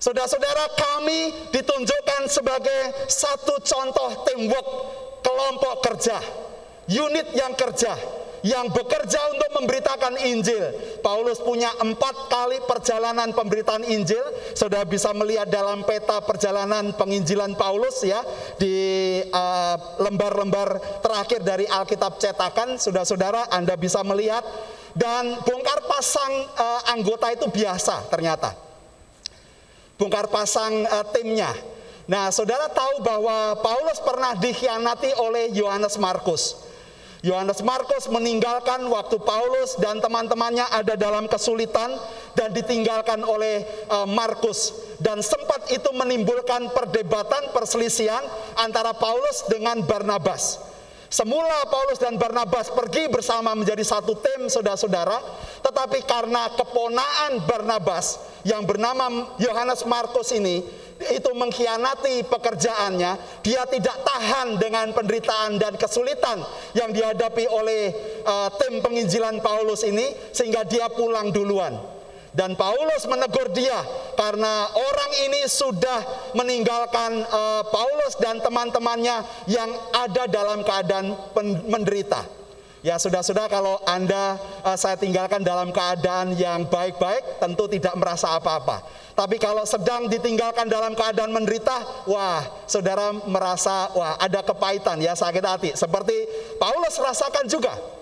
Saudara-saudara, 0.00 0.64
kami 0.80 1.52
ditunjukkan 1.52 2.24
sebagai 2.32 3.04
satu 3.04 3.60
contoh 3.60 4.24
teamwork 4.24 4.68
kelompok 5.20 5.84
kerja, 5.84 6.16
unit 6.88 7.28
yang 7.36 7.52
kerja, 7.52 8.00
yang 8.40 8.72
bekerja 8.72 9.20
untuk 9.28 9.60
memberitakan 9.60 10.16
Injil. 10.24 10.72
Paulus 11.04 11.36
punya 11.44 11.68
empat 11.84 12.32
kali 12.32 12.64
perjalanan 12.64 13.36
pemberitaan 13.36 13.84
Injil. 13.84 14.24
Sudah 14.56 14.88
bisa 14.88 15.12
melihat 15.12 15.52
dalam 15.52 15.84
peta 15.84 16.24
perjalanan 16.24 16.96
penginjilan 16.96 17.52
Paulus 17.60 18.00
ya 18.00 18.24
di 18.56 19.20
uh, 19.20 19.76
lembar-lembar 20.00 20.80
uh, 20.80 21.04
terakhir 21.04 21.44
dari 21.44 21.68
Alkitab 21.68 22.16
cetakan. 22.16 22.80
Saudara-saudara, 22.80 23.52
Anda 23.52 23.76
bisa 23.76 24.00
melihat 24.00 24.48
dan 24.96 25.44
bongkar 25.44 25.84
pasang 25.84 26.48
uh, 26.56 26.88
anggota 26.88 27.28
itu 27.36 27.52
biasa 27.52 28.08
ternyata. 28.08 28.69
Bongkar 30.00 30.32
pasang 30.32 30.88
uh, 30.88 31.04
timnya. 31.12 31.52
Nah, 32.08 32.32
saudara 32.32 32.72
tahu 32.72 33.04
bahwa 33.04 33.60
Paulus 33.60 34.00
pernah 34.00 34.32
dikhianati 34.32 35.12
oleh 35.20 35.52
Yohanes 35.52 36.00
Markus. 36.00 36.56
Yohanes 37.20 37.60
Markus 37.60 38.08
meninggalkan 38.08 38.80
waktu 38.88 39.20
Paulus 39.20 39.76
dan 39.76 40.00
teman-temannya 40.00 40.64
ada 40.72 40.96
dalam 40.96 41.28
kesulitan 41.28 41.92
dan 42.32 42.48
ditinggalkan 42.56 43.20
oleh 43.20 43.60
uh, 43.92 44.08
Markus 44.08 44.72
dan 45.04 45.20
sempat 45.20 45.68
itu 45.68 45.92
menimbulkan 45.92 46.72
perdebatan 46.72 47.52
perselisihan 47.52 48.24
antara 48.56 48.96
Paulus 48.96 49.44
dengan 49.52 49.84
Barnabas. 49.84 50.64
Semula 51.10 51.66
Paulus 51.66 51.98
dan 51.98 52.14
Barnabas 52.14 52.70
pergi 52.70 53.10
bersama 53.10 53.50
menjadi 53.58 53.82
satu 53.82 54.14
tim 54.14 54.46
saudara-saudara, 54.46 55.18
tetapi 55.58 56.06
karena 56.06 56.54
keponaan 56.54 57.42
Barnabas 57.50 58.22
yang 58.46 58.62
bernama 58.62 59.34
Yohanes 59.42 59.82
Markus 59.90 60.30
ini 60.30 60.62
itu 61.10 61.30
mengkhianati 61.34 62.30
pekerjaannya, 62.30 63.42
dia 63.42 63.66
tidak 63.66 63.96
tahan 64.06 64.54
dengan 64.62 64.94
penderitaan 64.94 65.58
dan 65.58 65.74
kesulitan 65.74 66.46
yang 66.78 66.94
dihadapi 66.94 67.42
oleh 67.50 67.90
uh, 68.22 68.46
tim 68.62 68.78
penginjilan 68.78 69.42
Paulus 69.42 69.82
ini 69.82 70.14
sehingga 70.30 70.62
dia 70.62 70.86
pulang 70.94 71.34
duluan. 71.34 71.99
Dan 72.30 72.54
Paulus 72.54 73.10
menegur 73.10 73.50
dia 73.50 73.82
karena 74.14 74.70
orang 74.70 75.12
ini 75.26 75.50
sudah 75.50 76.30
meninggalkan 76.38 77.26
uh, 77.26 77.62
Paulus 77.66 78.14
dan 78.22 78.38
teman-temannya 78.38 79.26
yang 79.50 79.70
ada 79.90 80.30
dalam 80.30 80.62
keadaan 80.62 81.18
menderita. 81.66 82.22
Ya 82.80 82.96
sudah-sudah 82.96 83.50
kalau 83.50 83.76
Anda 83.84 84.40
uh, 84.64 84.78
saya 84.78 84.96
tinggalkan 84.96 85.44
dalam 85.44 85.68
keadaan 85.74 86.32
yang 86.38 86.64
baik-baik 86.70 87.42
tentu 87.42 87.68
tidak 87.68 87.92
merasa 87.98 88.38
apa-apa. 88.38 88.80
Tapi 89.12 89.36
kalau 89.36 89.68
sedang 89.68 90.08
ditinggalkan 90.08 90.64
dalam 90.64 90.96
keadaan 90.96 91.28
menderita, 91.28 91.76
wah, 92.08 92.40
saudara 92.64 93.12
merasa 93.28 93.92
wah 93.92 94.16
ada 94.16 94.40
kepahitan 94.40 94.96
ya 94.96 95.12
sakit 95.12 95.44
hati. 95.44 95.70
Seperti 95.76 96.14
Paulus 96.56 96.96
rasakan 96.96 97.44
juga. 97.44 97.99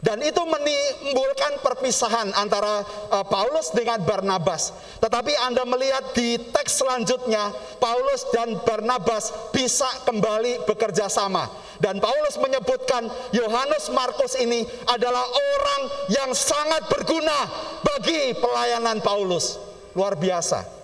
Dan 0.00 0.24
itu 0.24 0.40
menimbulkan 0.40 1.60
perpisahan 1.60 2.32
antara 2.32 2.80
uh, 3.12 3.24
Paulus 3.28 3.68
dengan 3.76 4.00
Barnabas. 4.00 4.72
Tetapi 4.96 5.32
Anda 5.44 5.68
melihat 5.68 6.16
di 6.16 6.40
teks 6.40 6.80
selanjutnya, 6.80 7.52
Paulus 7.76 8.24
dan 8.32 8.56
Barnabas 8.64 9.52
bisa 9.52 9.84
kembali 10.08 10.64
bekerja 10.64 11.12
sama. 11.12 11.52
Dan 11.76 12.00
Paulus 12.00 12.40
menyebutkan 12.40 13.12
Yohanes 13.36 13.92
Markus 13.92 14.40
ini 14.40 14.64
adalah 14.88 15.24
orang 15.24 15.82
yang 16.08 16.32
sangat 16.32 16.88
berguna 16.88 17.36
bagi 17.84 18.32
pelayanan 18.40 19.04
Paulus. 19.04 19.60
Luar 19.92 20.16
biasa. 20.16 20.79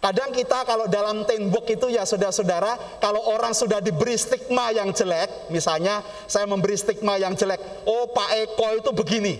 Kadang 0.00 0.32
kita 0.32 0.64
kalau 0.64 0.88
dalam 0.88 1.28
tembok 1.28 1.68
itu 1.68 1.92
ya 1.92 2.08
saudara-saudara, 2.08 3.00
kalau 3.04 3.20
orang 3.36 3.52
sudah 3.52 3.84
diberi 3.84 4.16
stigma 4.16 4.72
yang 4.72 4.96
jelek, 4.96 5.52
misalnya 5.52 6.00
saya 6.24 6.48
memberi 6.48 6.72
stigma 6.72 7.20
yang 7.20 7.36
jelek, 7.36 7.60
oh 7.84 8.08
Pak 8.08 8.32
Eko 8.48 8.80
itu 8.80 8.90
begini. 8.96 9.36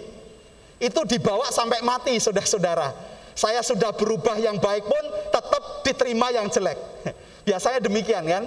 Itu 0.77 1.09
dibawa 1.09 1.49
sampai 1.49 1.81
mati 1.81 2.13
saudara-saudara. 2.21 2.93
Saya 3.33 3.65
sudah 3.65 3.97
berubah 3.97 4.37
yang 4.37 4.61
baik 4.61 4.85
pun 4.85 5.05
tetap 5.33 5.81
diterima 5.81 6.29
yang 6.29 6.53
jelek. 6.53 6.77
Biasanya 7.49 7.81
demikian 7.81 8.29
kan? 8.29 8.45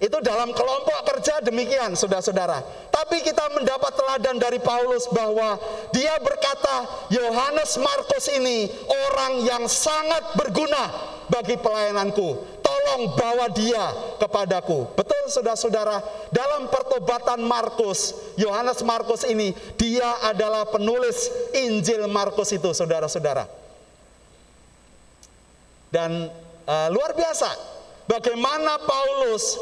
Itu 0.00 0.16
dalam 0.24 0.56
kelompok 0.56 1.04
kerja 1.12 1.44
demikian, 1.44 1.92
saudara-saudara. 1.92 2.64
Tapi 2.88 3.20
kita 3.20 3.52
mendapat 3.52 3.92
teladan 3.92 4.40
dari 4.40 4.56
Paulus 4.56 5.04
bahwa 5.12 5.60
dia 5.92 6.16
berkata, 6.24 6.88
Yohanes 7.12 7.76
Markus 7.76 8.32
ini 8.32 8.72
orang 8.88 9.44
yang 9.44 9.68
sangat 9.68 10.40
berguna 10.40 10.88
bagi 11.28 11.60
pelayananku. 11.60 12.32
Tolong 12.64 13.12
bawa 13.12 13.52
dia 13.52 14.16
kepadaku. 14.16 14.88
Betul 14.96 15.28
saudara-saudara, 15.28 16.00
dalam 16.32 16.72
pertobatan 16.72 17.44
Markus, 17.44 18.16
Yohanes 18.40 18.80
Markus 18.80 19.28
ini, 19.28 19.52
dia 19.76 20.16
adalah 20.24 20.64
penulis 20.64 21.28
Injil 21.52 22.08
Markus 22.08 22.56
itu, 22.56 22.72
saudara-saudara. 22.72 23.44
Dan 25.92 26.32
uh, 26.64 26.88
luar 26.88 27.12
biasa, 27.12 27.52
bagaimana 28.08 28.80
Paulus 28.80 29.60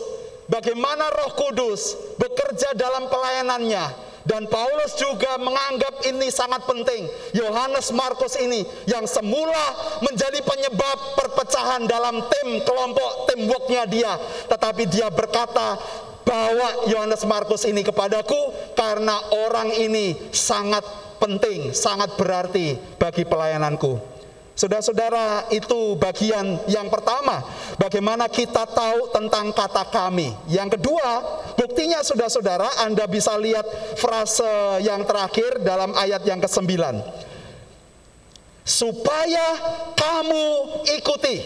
bagaimana 0.49 1.13
Roh 1.13 1.33
Kudus 1.37 1.95
bekerja 2.19 2.75
dalam 2.75 3.07
pelayanannya 3.07 4.09
dan 4.29 4.45
Paulus 4.45 4.93
juga 5.01 5.41
menganggap 5.41 6.05
ini 6.05 6.29
sangat 6.29 6.69
penting. 6.69 7.09
Yohanes 7.33 7.89
Markus 7.97 8.37
ini 8.37 8.61
yang 8.85 9.09
semula 9.09 9.97
menjadi 10.05 10.45
penyebab 10.45 11.17
perpecahan 11.17 11.89
dalam 11.89 12.21
tim 12.29 12.61
kelompok 12.61 13.33
teamworknya 13.33 13.89
dia, 13.89 14.13
tetapi 14.53 14.85
dia 14.85 15.09
berkata 15.09 15.81
bawa 16.29 16.93
Yohanes 16.93 17.25
Markus 17.25 17.65
ini 17.65 17.81
kepadaku 17.81 18.53
karena 18.77 19.17
orang 19.49 19.73
ini 19.73 20.13
sangat 20.29 20.85
penting, 21.17 21.73
sangat 21.73 22.13
berarti 22.21 22.77
bagi 23.01 23.25
pelayananku. 23.25 24.18
Saudara-saudara, 24.59 25.47
itu 25.55 25.95
bagian 26.03 26.59
yang 26.67 26.91
pertama. 26.91 27.47
Bagaimana 27.79 28.27
kita 28.27 28.67
tahu 28.67 29.07
tentang 29.15 29.55
kata 29.55 29.87
kami. 29.87 30.35
Yang 30.51 30.75
kedua, 30.75 31.23
buktinya 31.55 32.03
saudara-saudara, 32.03 32.83
Anda 32.83 33.07
bisa 33.07 33.39
lihat 33.39 33.63
frase 33.95 34.83
yang 34.83 35.07
terakhir 35.07 35.63
dalam 35.63 35.95
ayat 35.95 36.27
yang 36.27 36.43
ke-9. 36.43 36.75
Supaya 38.67 39.47
kamu 39.95 40.47
ikuti. 40.99 41.37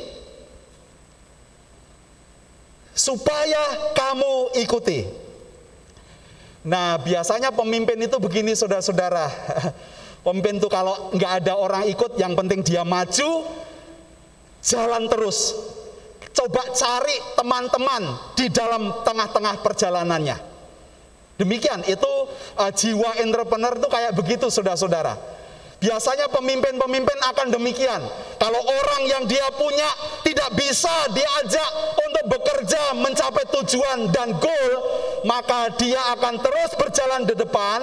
Supaya 2.97 3.93
kamu 3.93 4.57
ikuti. 4.65 5.05
Nah, 6.65 6.97
biasanya 6.97 7.53
pemimpin 7.53 8.01
itu 8.01 8.17
begini 8.17 8.57
saudara-saudara. 8.57 9.29
Pemimpin 10.23 10.63
itu 10.63 10.71
kalau 10.71 11.11
nggak 11.11 11.43
ada 11.43 11.59
orang 11.59 11.83
ikut, 11.91 12.15
yang 12.15 12.39
penting 12.39 12.63
dia 12.63 12.87
maju, 12.87 13.43
jalan 14.63 15.11
terus. 15.11 15.59
Coba 16.33 16.63
cari 16.73 17.17
teman-teman 17.35 18.03
di 18.39 18.47
dalam 18.49 19.03
tengah-tengah 19.03 19.61
perjalanannya. 19.61 20.39
Demikian, 21.43 21.83
itu 21.91 22.13
uh, 22.55 22.71
jiwa 22.71 23.19
entrepreneur 23.19 23.75
itu 23.75 23.89
kayak 23.91 24.15
begitu 24.15 24.47
saudara-saudara. 24.47 25.19
Biasanya 25.83 26.31
pemimpin-pemimpin 26.31 27.19
akan 27.35 27.51
demikian. 27.51 27.99
Kalau 28.39 28.63
orang 28.63 29.03
yang 29.11 29.27
dia 29.27 29.51
punya 29.59 29.91
tidak 30.23 30.55
bisa 30.55 31.11
diajak 31.11 31.71
untuk 31.99 32.39
bekerja 32.39 32.95
mencapai 32.95 33.43
tujuan 33.51 34.15
dan 34.15 34.39
goal, 34.39 34.73
maka 35.27 35.75
dia 35.75 35.99
akan 36.15 36.39
terus 36.39 36.71
berjalan 36.79 37.27
di 37.27 37.35
depan 37.35 37.83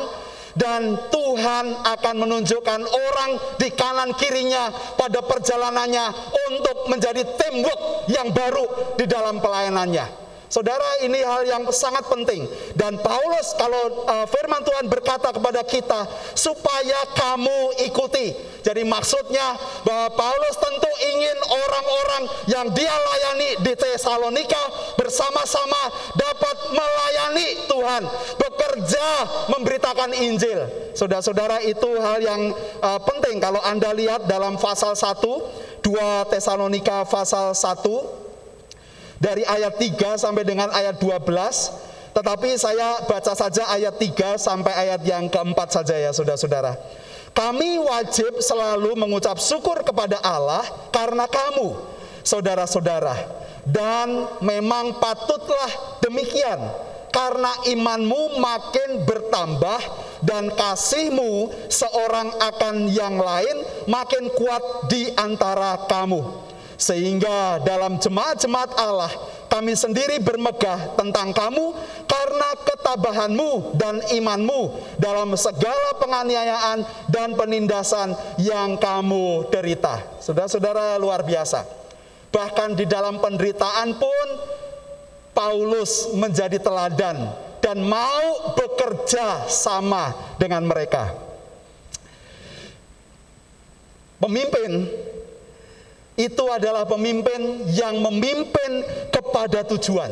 dan 0.56 0.98
Tuhan 1.10 1.66
akan 1.86 2.16
menunjukkan 2.16 2.82
orang 2.86 3.32
di 3.58 3.70
kanan 3.74 4.14
kirinya 4.16 4.70
pada 4.98 5.22
perjalanannya 5.26 6.06
untuk 6.50 6.90
menjadi 6.90 7.26
tembok 7.26 8.10
yang 8.10 8.30
baru 8.34 8.96
di 8.98 9.06
dalam 9.10 9.42
pelayanannya. 9.42 10.29
Saudara, 10.50 11.06
ini 11.06 11.22
hal 11.22 11.46
yang 11.46 11.64
sangat 11.70 12.10
penting. 12.10 12.50
Dan 12.74 12.98
Paulus 13.06 13.54
kalau 13.54 14.02
uh, 14.10 14.26
firman 14.26 14.66
Tuhan 14.66 14.90
berkata 14.90 15.30
kepada 15.30 15.62
kita 15.62 16.10
supaya 16.34 17.06
kamu 17.14 17.86
ikuti. 17.86 18.34
Jadi 18.66 18.82
maksudnya 18.82 19.54
bahwa 19.86 20.10
Paulus 20.18 20.58
tentu 20.58 20.90
ingin 21.14 21.38
orang-orang 21.54 22.24
yang 22.50 22.66
dia 22.74 22.90
layani 22.90 23.62
di 23.62 23.74
Tesalonika 23.78 24.64
bersama-sama 24.98 25.94
dapat 26.18 26.56
melayani 26.74 27.48
Tuhan, 27.70 28.04
bekerja 28.42 29.08
memberitakan 29.54 30.18
Injil. 30.18 30.66
Saudara-saudara, 30.98 31.62
itu 31.62 31.94
hal 32.02 32.26
yang 32.26 32.58
uh, 32.82 32.98
penting 33.06 33.38
kalau 33.38 33.62
Anda 33.62 33.94
lihat 33.94 34.26
dalam 34.26 34.58
pasal 34.58 34.98
1 34.98 35.22
2 35.80 36.34
Tesalonika 36.34 37.08
pasal 37.08 37.56
1 37.56 38.29
dari 39.20 39.44
ayat 39.44 39.76
3 39.76 40.16
sampai 40.16 40.48
dengan 40.48 40.72
ayat 40.72 40.96
12 40.98 41.90
tetapi 42.20 42.58
saya 42.58 43.06
baca 43.06 43.34
saja 43.38 43.70
ayat 43.70 43.96
3 43.96 44.40
sampai 44.42 44.74
ayat 44.74 45.02
yang 45.06 45.30
keempat 45.30 45.70
saja 45.72 45.96
ya 45.96 46.12
saudara-saudara. 46.12 46.76
Kami 47.32 47.78
wajib 47.80 48.42
selalu 48.42 48.98
mengucap 48.98 49.38
syukur 49.38 49.86
kepada 49.86 50.18
Allah 50.20 50.66
karena 50.90 51.30
kamu, 51.30 51.78
saudara-saudara. 52.26 53.16
Dan 53.64 54.26
memang 54.42 54.98
patutlah 54.98 56.02
demikian, 56.02 56.58
karena 57.14 57.54
imanmu 57.70 58.42
makin 58.42 59.06
bertambah 59.06 59.80
dan 60.26 60.50
kasihmu 60.58 61.54
seorang 61.70 62.34
akan 62.34 62.90
yang 62.90 63.22
lain 63.22 63.64
makin 63.86 64.28
kuat 64.34 64.90
di 64.90 65.14
antara 65.14 65.86
kamu 65.86 66.50
sehingga 66.80 67.60
dalam 67.60 68.00
jemaat-jemaat 68.00 68.72
Allah 68.80 69.12
kami 69.52 69.76
sendiri 69.76 70.24
bermegah 70.24 70.96
tentang 70.96 71.36
kamu 71.36 71.76
karena 72.08 72.50
ketabahanmu 72.64 73.76
dan 73.76 74.00
imanmu 74.16 74.80
dalam 74.96 75.36
segala 75.36 76.00
penganiayaan 76.00 76.88
dan 77.12 77.36
penindasan 77.36 78.16
yang 78.40 78.80
kamu 78.80 79.52
derita. 79.52 80.00
Saudara-saudara 80.24 80.96
luar 80.96 81.28
biasa. 81.28 81.68
Bahkan 82.32 82.80
di 82.80 82.88
dalam 82.88 83.20
penderitaan 83.20 84.00
pun 84.00 84.28
Paulus 85.36 86.16
menjadi 86.16 86.62
teladan 86.62 87.36
dan 87.60 87.84
mau 87.84 88.56
bekerja 88.56 89.50
sama 89.52 90.16
dengan 90.40 90.64
mereka. 90.64 91.12
Pemimpin 94.20 94.88
itu 96.20 96.44
adalah 96.52 96.84
pemimpin 96.84 97.64
yang 97.72 98.04
memimpin 98.04 98.84
kepada 99.08 99.64
tujuan. 99.72 100.12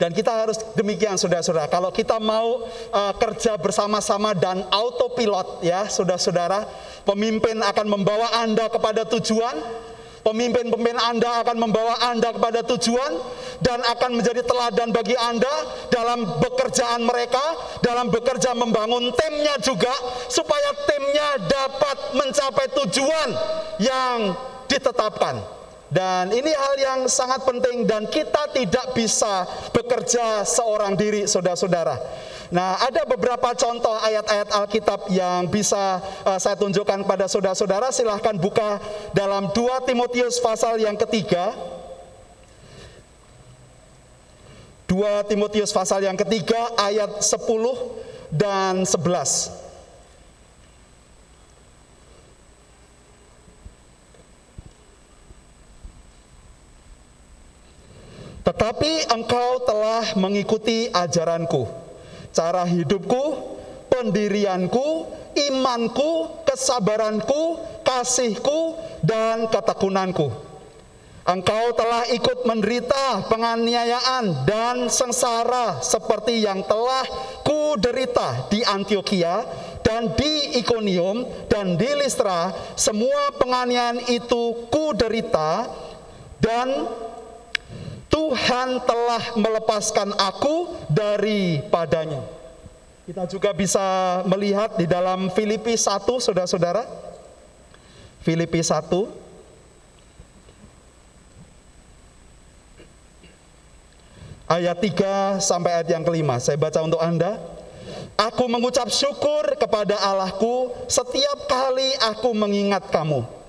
Dan 0.00 0.16
kita 0.16 0.32
harus 0.32 0.56
demikian 0.78 1.20
saudara-saudara. 1.20 1.68
Kalau 1.68 1.92
kita 1.92 2.16
mau 2.16 2.64
uh, 2.88 3.12
kerja 3.20 3.60
bersama-sama 3.60 4.32
dan 4.32 4.64
autopilot 4.72 5.60
ya 5.60 5.92
saudara-saudara, 5.92 6.64
pemimpin 7.04 7.60
akan 7.60 7.86
membawa 8.00 8.32
Anda 8.40 8.72
kepada 8.72 9.04
tujuan, 9.04 9.60
Pemimpin-pemimpin 10.20 11.00
Anda 11.00 11.40
akan 11.40 11.56
membawa 11.56 11.96
Anda 12.12 12.36
kepada 12.36 12.60
tujuan 12.64 13.12
dan 13.64 13.80
akan 13.80 14.20
menjadi 14.20 14.44
teladan 14.44 14.92
bagi 14.92 15.16
Anda 15.16 15.54
dalam 15.88 16.40
pekerjaan 16.40 17.04
mereka, 17.08 17.40
dalam 17.80 18.12
bekerja 18.12 18.52
membangun 18.52 19.12
timnya 19.16 19.56
juga 19.64 19.92
supaya 20.28 20.76
timnya 20.84 21.28
dapat 21.48 21.96
mencapai 22.16 22.66
tujuan 22.84 23.28
yang 23.80 24.36
ditetapkan. 24.68 25.59
Dan 25.90 26.30
ini 26.30 26.54
hal 26.54 26.74
yang 26.78 27.00
sangat 27.10 27.42
penting 27.42 27.82
dan 27.82 28.06
kita 28.06 28.46
tidak 28.54 28.94
bisa 28.94 29.42
bekerja 29.74 30.46
seorang 30.46 30.94
diri 30.94 31.26
saudara-saudara. 31.26 31.98
Nah, 32.54 32.78
ada 32.78 33.02
beberapa 33.06 33.50
contoh 33.58 33.94
ayat-ayat 33.98 34.54
Alkitab 34.54 35.10
yang 35.10 35.50
bisa 35.50 35.98
uh, 36.22 36.38
saya 36.38 36.54
tunjukkan 36.54 37.02
pada 37.06 37.26
saudara-saudara. 37.26 37.90
Silahkan 37.90 38.38
buka 38.38 38.78
dalam 39.10 39.50
2 39.50 39.86
Timotius 39.86 40.38
pasal 40.38 40.78
yang 40.78 40.94
ketiga. 40.94 41.54
2 44.86 45.30
Timotius 45.30 45.74
pasal 45.74 46.06
yang 46.06 46.18
ketiga 46.18 46.74
ayat 46.78 47.22
10 47.22 47.34
dan 48.30 48.86
11. 48.86 49.69
Tetapi 58.50 59.14
engkau 59.14 59.62
telah 59.62 60.18
mengikuti 60.18 60.90
ajaranku 60.90 61.70
cara 62.34 62.66
hidupku, 62.66 63.38
pendirianku, 63.86 65.06
imanku, 65.38 66.42
kesabaranku, 66.42 67.62
kasihku, 67.86 68.74
dan 69.06 69.46
ketekunanku. 69.46 70.34
Engkau 71.30 71.78
telah 71.78 72.10
ikut 72.10 72.42
menderita 72.42 73.22
penganiayaan 73.30 74.42
dan 74.42 74.90
sengsara 74.90 75.78
seperti 75.78 76.42
yang 76.42 76.66
telah 76.66 77.06
ku 77.46 77.78
derita 77.78 78.50
di 78.50 78.66
Antioquia 78.66 79.46
dan 79.86 80.10
di 80.18 80.58
Ikonium 80.58 81.46
dan 81.46 81.78
di 81.78 81.86
Listra. 82.02 82.50
Semua 82.74 83.30
penganiayaan 83.38 84.10
itu 84.10 84.66
ku 84.74 84.90
derita 84.90 85.70
dan 86.42 86.90
Tuhan 88.10 88.82
telah 88.82 89.22
melepaskan 89.38 90.12
aku 90.18 90.74
daripadanya. 90.90 92.26
Kita 93.06 93.26
juga 93.30 93.50
bisa 93.54 93.82
melihat 94.26 94.74
di 94.74 94.86
dalam 94.86 95.30
Filipi 95.30 95.78
1, 95.78 96.18
saudara-saudara. 96.18 96.86
Filipi 98.22 98.60
1. 98.60 99.08
Ayat 104.50 104.78
3 104.82 105.38
sampai 105.38 105.70
ayat 105.78 105.88
yang 105.94 106.02
kelima. 106.02 106.42
Saya 106.42 106.58
baca 106.58 106.82
untuk 106.82 106.98
Anda. 106.98 107.38
Aku 108.18 108.50
mengucap 108.50 108.90
syukur 108.90 109.56
kepada 109.56 109.96
Allahku 109.96 110.74
setiap 110.90 111.46
kali 111.48 111.94
aku 112.02 112.34
mengingat 112.34 112.90
kamu. 112.92 113.39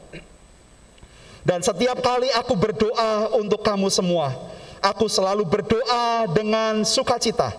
Dan 1.41 1.65
setiap 1.65 1.97
kali 2.05 2.29
aku 2.37 2.53
berdoa 2.53 3.33
untuk 3.33 3.65
kamu 3.65 3.89
semua 3.89 4.51
Aku 4.81 5.05
selalu 5.05 5.45
berdoa 5.45 6.25
dengan 6.33 6.81
sukacita. 6.81 7.53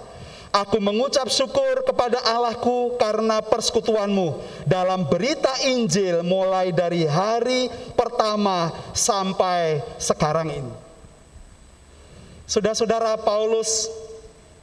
Aku 0.52 0.82
mengucap 0.82 1.30
syukur 1.32 1.80
kepada 1.86 2.18
Allahku 2.28 2.98
karena 3.00 3.40
persekutuanmu 3.40 4.42
dalam 4.68 5.06
berita 5.08 5.48
Injil 5.64 6.20
mulai 6.26 6.74
dari 6.74 7.08
hari 7.08 7.72
pertama 7.96 8.74
sampai 8.92 9.80
sekarang 9.96 10.50
ini. 10.50 10.72
Saudara-saudara 12.44 13.16
Paulus 13.22 13.88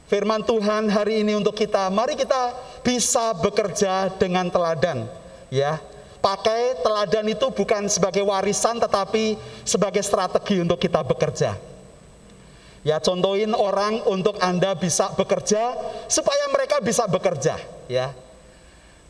firman 0.06 0.44
Tuhan 0.46 0.86
hari 0.92 1.26
ini 1.26 1.34
untuk 1.34 1.56
kita, 1.56 1.90
mari 1.90 2.14
kita 2.14 2.54
bisa 2.86 3.34
bekerja 3.34 4.14
dengan 4.14 4.46
teladan, 4.46 5.10
ya. 5.50 5.80
Pakai 6.20 6.84
teladan 6.84 7.32
itu 7.32 7.48
bukan 7.48 7.88
sebagai 7.88 8.20
warisan 8.20 8.76
tetapi 8.76 9.40
sebagai 9.64 10.04
strategi 10.04 10.60
untuk 10.60 10.76
kita 10.76 11.00
bekerja. 11.00 11.56
Ya 12.80 12.96
contohin 13.00 13.52
orang 13.52 14.04
untuk 14.08 14.40
Anda 14.40 14.72
bisa 14.76 15.12
bekerja 15.16 15.76
supaya 16.08 16.44
mereka 16.52 16.80
bisa 16.80 17.04
bekerja, 17.04 17.56
ya. 17.88 18.12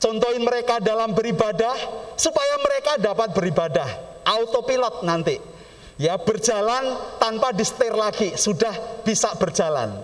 Contohin 0.00 0.42
mereka 0.42 0.80
dalam 0.80 1.12
beribadah 1.12 1.76
supaya 2.16 2.56
mereka 2.62 2.96
dapat 2.96 3.36
beribadah. 3.36 3.88
Autopilot 4.24 5.04
nanti. 5.04 5.36
Ya, 6.00 6.16
berjalan 6.16 6.96
tanpa 7.20 7.52
disetir 7.52 7.92
lagi, 7.92 8.32
sudah 8.32 8.72
bisa 9.04 9.36
berjalan. 9.36 10.00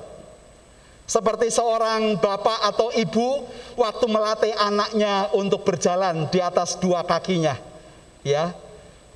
Seperti 1.06 1.54
seorang 1.54 2.18
bapak 2.18 2.66
atau 2.66 2.90
ibu 2.90 3.46
waktu 3.78 4.06
melatih 4.10 4.52
anaknya 4.58 5.30
untuk 5.38 5.62
berjalan 5.62 6.26
di 6.34 6.42
atas 6.42 6.74
dua 6.82 7.06
kakinya. 7.06 7.54
Ya. 8.26 8.50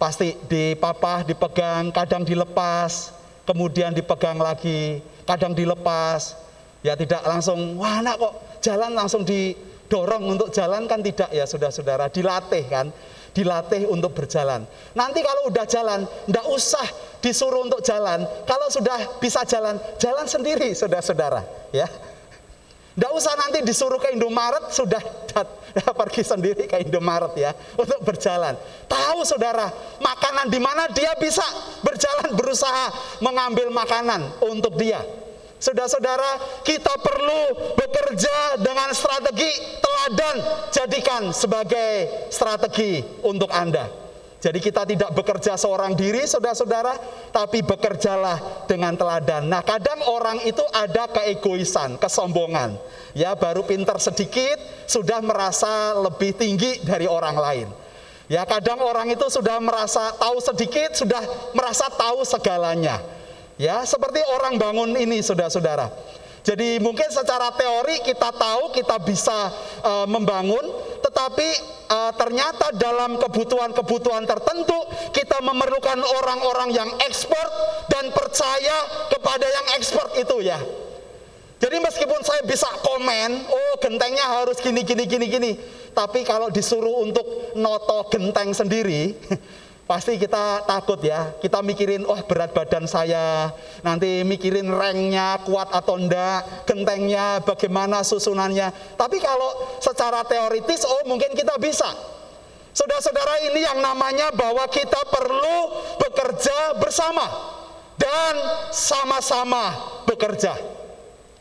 Pasti 0.00 0.32
dipapah, 0.48 1.26
dipegang, 1.26 1.92
kadang 1.92 2.24
dilepas, 2.24 3.12
kemudian 3.44 3.92
dipegang 3.92 4.40
lagi, 4.40 5.04
kadang 5.28 5.52
dilepas, 5.52 6.40
ya 6.80 6.96
tidak 6.96 7.20
langsung, 7.28 7.76
wah 7.76 8.00
anak 8.00 8.16
kok 8.16 8.34
jalan 8.64 8.96
langsung 8.96 9.28
didorong 9.28 10.24
untuk 10.24 10.48
jalan 10.56 10.88
kan 10.88 11.04
tidak 11.04 11.28
ya 11.28 11.44
saudara-saudara, 11.44 12.08
dilatih 12.08 12.64
kan, 12.70 12.88
dilatih 13.30 13.86
untuk 13.86 14.14
berjalan. 14.14 14.66
Nanti 14.94 15.22
kalau 15.22 15.50
udah 15.50 15.64
jalan, 15.66 16.06
tidak 16.26 16.46
usah 16.50 16.86
disuruh 17.22 17.62
untuk 17.62 17.80
jalan, 17.84 18.26
kalau 18.46 18.66
sudah 18.70 19.20
bisa 19.22 19.46
jalan, 19.46 19.78
jalan 19.98 20.26
sendiri 20.26 20.74
saudara-saudara, 20.74 21.42
ya. 21.70 21.86
Tidak 22.90 23.12
usah 23.16 23.32
nanti 23.38 23.62
disuruh 23.62 23.96
ke 24.02 24.12
Indomaret, 24.12 24.74
sudah 24.74 25.00
pergi 26.00 26.26
sendiri 26.26 26.66
ke 26.66 26.82
Indomaret 26.82 27.32
ya 27.38 27.54
untuk 27.78 28.02
berjalan. 28.02 28.58
Tahu 28.90 29.22
saudara, 29.22 29.70
makanan 30.02 30.50
di 30.50 30.58
mana 30.58 30.90
dia 30.90 31.14
bisa 31.16 31.44
berjalan 31.86 32.34
berusaha 32.34 32.90
mengambil 33.22 33.70
makanan 33.70 34.26
untuk 34.42 34.74
dia. 34.76 35.00
Saudara-saudara, 35.60 36.64
kita 36.64 36.96
perlu 37.04 37.76
bekerja 37.76 38.56
dengan 38.64 38.96
strategi 38.96 39.52
teladan 39.84 40.36
jadikan 40.72 41.22
sebagai 41.36 42.08
strategi 42.32 43.04
untuk 43.20 43.52
Anda. 43.52 43.84
Jadi 44.40 44.56
kita 44.56 44.88
tidak 44.88 45.12
bekerja 45.12 45.60
seorang 45.60 45.92
diri 45.92 46.24
saudara-saudara, 46.24 46.96
tapi 47.28 47.60
bekerjalah 47.60 48.64
dengan 48.64 48.96
teladan. 48.96 49.52
Nah 49.52 49.60
kadang 49.60 50.00
orang 50.08 50.40
itu 50.48 50.64
ada 50.72 51.12
keegoisan, 51.12 52.00
kesombongan. 52.00 52.80
Ya 53.12 53.36
baru 53.36 53.60
pinter 53.68 54.00
sedikit, 54.00 54.56
sudah 54.88 55.20
merasa 55.20 55.92
lebih 55.92 56.40
tinggi 56.40 56.80
dari 56.88 57.04
orang 57.04 57.36
lain. 57.36 57.68
Ya 58.32 58.48
kadang 58.48 58.80
orang 58.80 59.12
itu 59.12 59.28
sudah 59.28 59.60
merasa 59.60 60.16
tahu 60.16 60.40
sedikit, 60.40 60.96
sudah 60.96 61.20
merasa 61.52 61.92
tahu 61.92 62.24
segalanya. 62.24 63.19
Ya 63.60 63.84
seperti 63.84 64.24
orang 64.24 64.56
bangun 64.56 64.96
ini 64.96 65.20
saudara-saudara. 65.20 65.92
Jadi 66.40 66.80
mungkin 66.80 67.04
secara 67.12 67.52
teori 67.52 68.00
kita 68.00 68.32
tahu 68.32 68.72
kita 68.72 68.96
bisa 69.04 69.52
uh, 69.84 70.08
membangun, 70.08 70.64
tetapi 71.04 71.48
uh, 71.92 72.12
ternyata 72.16 72.72
dalam 72.80 73.20
kebutuhan-kebutuhan 73.20 74.24
tertentu 74.24 74.80
kita 75.12 75.44
memerlukan 75.44 76.00
orang-orang 76.00 76.72
yang 76.72 76.88
ekspor 77.04 77.44
dan 77.92 78.08
percaya 78.16 78.76
kepada 79.12 79.44
yang 79.44 79.66
ekspor 79.76 80.08
itu 80.16 80.40
ya. 80.40 80.56
Jadi 81.60 81.76
meskipun 81.76 82.24
saya 82.24 82.40
bisa 82.48 82.72
komen, 82.80 83.44
oh 83.44 83.76
gentengnya 83.84 84.40
harus 84.40 84.56
gini 84.64 84.80
gini 84.80 85.04
gini 85.04 85.28
gini, 85.28 85.52
tapi 85.92 86.24
kalau 86.24 86.48
disuruh 86.48 87.04
untuk 87.04 87.52
noto 87.60 88.08
genteng 88.08 88.56
sendiri, 88.56 89.12
pasti 89.90 90.14
kita 90.22 90.62
takut 90.70 91.02
ya. 91.02 91.34
Kita 91.42 91.66
mikirin, 91.66 92.06
oh 92.06 92.22
berat 92.30 92.54
badan 92.54 92.86
saya, 92.86 93.50
nanti 93.82 94.22
mikirin 94.22 94.70
ranknya 94.70 95.42
kuat 95.42 95.74
atau 95.74 95.98
enggak, 95.98 96.62
gentengnya 96.62 97.42
bagaimana 97.42 98.06
susunannya. 98.06 98.70
Tapi 98.94 99.18
kalau 99.18 99.82
secara 99.82 100.22
teoritis, 100.22 100.86
oh 100.86 101.02
mungkin 101.10 101.34
kita 101.34 101.58
bisa. 101.58 101.90
Saudara-saudara 102.70 103.50
ini 103.50 103.66
yang 103.66 103.82
namanya 103.82 104.30
bahwa 104.30 104.62
kita 104.70 105.02
perlu 105.10 105.58
bekerja 105.98 106.78
bersama 106.78 107.26
dan 107.98 108.38
sama-sama 108.70 109.74
bekerja. 110.06 110.79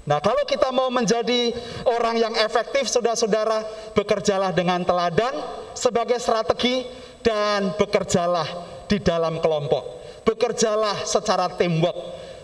Nah, 0.10 0.18
kalau 0.18 0.42
kita 0.42 0.74
mau 0.74 0.90
menjadi 0.90 1.54
orang 1.86 2.18
yang 2.18 2.34
efektif, 2.42 2.90
saudara-saudara, 2.90 3.62
bekerjalah 3.94 4.50
dengan 4.50 4.82
teladan 4.82 5.38
sebagai 5.78 6.18
strategi 6.18 6.82
dan 7.22 7.78
bekerjalah 7.78 8.50
di 8.90 8.98
dalam 8.98 9.38
kelompok. 9.38 10.02
Bekerjalah 10.26 11.06
secara 11.06 11.54
teamwork, 11.54 11.94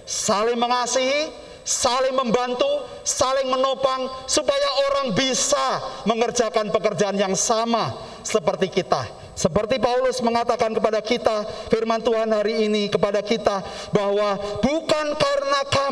saling 0.06 0.62
mengasihi, 0.62 1.34
saling 1.66 2.14
membantu, 2.14 2.86
saling 3.02 3.50
menopang 3.50 4.14
supaya 4.30 4.70
orang 4.94 5.18
bisa 5.18 5.82
mengerjakan 6.06 6.70
pekerjaan 6.70 7.18
yang 7.18 7.34
sama 7.34 7.98
seperti 8.22 8.70
kita 8.70 9.26
Seperti 9.36 9.84
Paulus 9.84 10.24
mengatakan 10.24 10.72
kepada 10.72 11.04
kita, 11.04 11.44
firman 11.68 12.00
Tuhan 12.00 12.32
hari 12.32 12.72
ini 12.72 12.88
kepada 12.88 13.20
kita 13.20 13.60
bahwa 13.92 14.40
bukan 14.64 15.12
karena 15.12 15.45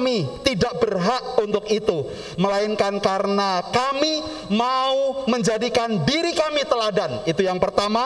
kami 0.03 0.43
tidak 0.43 0.83
berhak 0.83 1.39
untuk 1.39 1.63
itu, 1.71 2.11
melainkan 2.35 2.99
karena 2.99 3.63
kami 3.71 4.19
mau 4.51 5.23
menjadikan 5.31 6.03
diri 6.03 6.35
kami 6.35 6.67
teladan. 6.67 7.23
Itu 7.23 7.39
yang 7.39 7.55
pertama, 7.55 8.03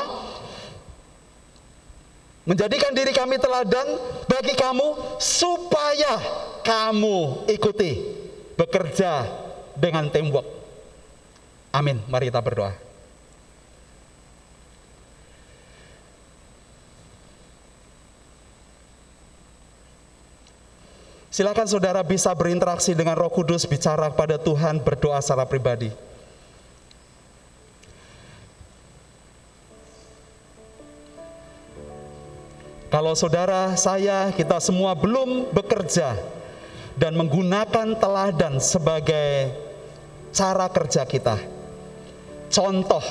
menjadikan 2.45 2.93
diri 2.93 3.09
kami 3.17 3.41
teladan 3.41 3.97
bagi 4.29 4.53
kamu 4.53 5.17
supaya 5.17 6.21
kamu 6.61 7.49
ikuti 7.49 8.13
bekerja 8.53 9.25
dengan 9.73 10.13
teamwork. 10.13 10.45
Amin. 11.73 11.97
Mari 12.05 12.29
kita 12.29 12.45
berdoa. 12.45 12.86
Silakan 21.37 21.69
saudara 21.69 22.01
bisa 22.01 22.33
berinteraksi 22.33 22.97
dengan 22.97 23.13
Roh 23.13 23.29
Kudus, 23.29 23.69
bicara 23.69 24.09
kepada 24.09 24.41
Tuhan, 24.41 24.81
berdoa 24.81 25.21
secara 25.21 25.45
pribadi. 25.45 25.93
Kalau 32.89 33.13
saudara 33.13 33.77
saya, 33.77 34.33
kita 34.33 34.57
semua 34.57 34.97
belum 34.97 35.53
bekerja 35.53 36.17
dan 36.97 37.13
menggunakan 37.13 37.93
teladan 38.01 38.57
sebagai 38.57 39.53
cara 40.33 40.65
kerja 40.73 41.05
kita, 41.05 41.37
contoh 42.49 43.05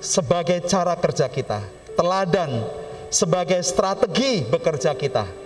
sebagai 0.00 0.64
cara 0.64 0.96
kerja 0.96 1.28
kita, 1.28 1.60
teladan 2.00 2.64
sebagai 3.12 3.60
strategi 3.60 4.40
bekerja 4.48 4.96
kita 4.96 5.44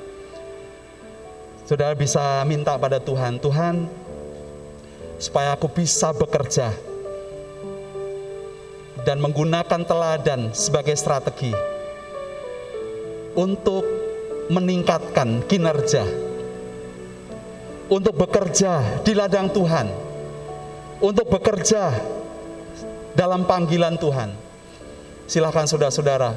Saudara 1.71 1.95
bisa 1.95 2.43
minta 2.51 2.75
pada 2.75 2.99
Tuhan, 2.99 3.39
Tuhan, 3.39 3.87
supaya 5.23 5.55
aku 5.55 5.71
bisa 5.71 6.11
bekerja 6.11 6.75
dan 9.07 9.23
menggunakan 9.23 9.87
teladan 9.87 10.51
sebagai 10.51 10.99
strategi 10.99 11.55
untuk 13.39 13.87
meningkatkan 14.51 15.47
kinerja, 15.47 16.03
untuk 17.87 18.19
bekerja 18.19 19.07
di 19.07 19.15
ladang 19.15 19.47
Tuhan, 19.55 19.87
untuk 20.99 21.31
bekerja 21.31 21.95
dalam 23.15 23.47
panggilan 23.47 23.95
Tuhan. 23.95 24.35
Silahkan 25.31 25.71
saudara-saudara, 25.71 26.35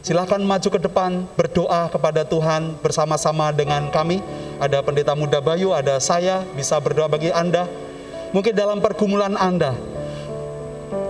Silahkan 0.00 0.40
maju 0.40 0.68
ke 0.72 0.80
depan, 0.80 1.28
berdoa 1.36 1.92
kepada 1.92 2.24
Tuhan 2.24 2.72
bersama-sama 2.80 3.52
dengan 3.52 3.92
kami. 3.92 4.24
Ada 4.56 4.80
pendeta 4.80 5.12
muda 5.12 5.44
Bayu, 5.44 5.76
ada 5.76 6.00
saya, 6.00 6.40
bisa 6.56 6.80
berdoa 6.80 7.04
bagi 7.04 7.28
Anda. 7.28 7.68
Mungkin 8.32 8.56
dalam 8.56 8.80
pergumulan 8.80 9.36
Anda, 9.36 9.76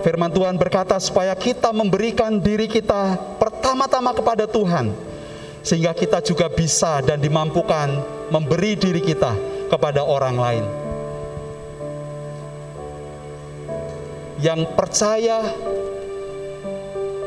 firman 0.03 0.35
Tuhan 0.35 0.59
berkata 0.59 0.99
supaya 0.99 1.31
kita 1.39 1.71
memberikan 1.71 2.35
diri 2.43 2.67
kita 2.67 3.15
pertama-tama 3.39 4.11
kepada 4.11 4.43
Tuhan. 4.43 4.91
Sehingga 5.63 5.95
kita 5.95 6.19
juga 6.19 6.51
bisa 6.51 6.99
dan 6.99 7.21
dimampukan 7.23 7.95
memberi 8.27 8.75
diri 8.75 8.99
kita 8.99 9.31
kepada 9.71 10.03
orang 10.03 10.35
lain. 10.35 10.65
Yang 14.41 14.67
percaya 14.73 15.37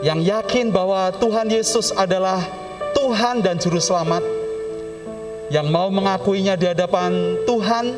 yang 0.05 0.21
yakin 0.21 0.69
bahwa 0.69 1.09
Tuhan 1.17 1.49
Yesus 1.49 1.89
adalah 1.97 2.45
Tuhan 2.93 3.41
dan 3.41 3.57
Juru 3.57 3.81
Selamat, 3.81 4.21
yang 5.49 5.73
mau 5.73 5.89
mengakuinya 5.89 6.61
di 6.61 6.69
hadapan 6.69 7.41
Tuhan, 7.49 7.97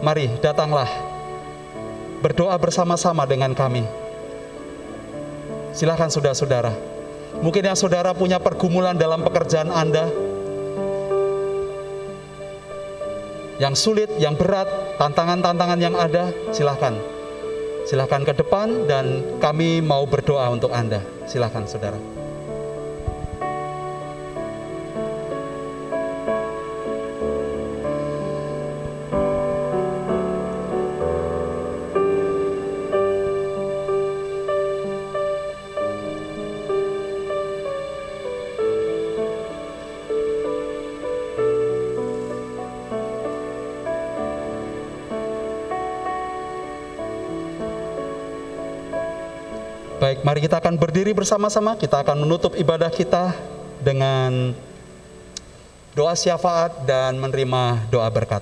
mari 0.00 0.32
datanglah 0.40 0.88
berdoa 2.24 2.56
bersama-sama 2.56 3.28
dengan 3.28 3.52
kami. 3.52 3.84
Silahkan 5.76 6.08
saudara-saudara. 6.08 6.72
Mungkin 7.44 7.68
yang 7.68 7.76
saudara 7.76 8.16
punya 8.16 8.40
pergumulan 8.40 8.96
dalam 8.96 9.20
pekerjaan 9.24 9.68
Anda, 9.68 10.08
yang 13.60 13.76
sulit, 13.76 14.08
yang 14.16 14.40
berat, 14.40 14.68
tantangan-tantangan 14.96 15.80
yang 15.80 15.96
ada, 15.96 16.32
silahkan 16.52 17.11
Silahkan 17.82 18.22
ke 18.22 18.32
depan 18.38 18.86
dan 18.86 19.38
kami 19.42 19.82
mau 19.82 20.06
berdoa 20.06 20.46
untuk 20.54 20.70
Anda. 20.70 21.02
Silahkan 21.26 21.66
saudara. 21.66 22.21
Akan 50.72 50.80
berdiri 50.80 51.12
bersama-sama. 51.12 51.76
Kita 51.76 52.00
akan 52.00 52.24
menutup 52.24 52.56
ibadah 52.56 52.88
kita 52.88 53.36
dengan 53.84 54.56
doa 55.92 56.16
syafaat 56.16 56.88
dan 56.88 57.20
menerima 57.20 57.92
doa 57.92 58.08
berkat. 58.08 58.40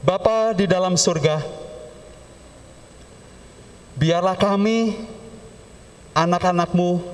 Bapa 0.00 0.56
di 0.56 0.64
dalam 0.64 0.96
surga, 0.96 1.44
biarlah 4.00 4.40
kami, 4.40 5.04
anak-anakmu, 6.16 7.04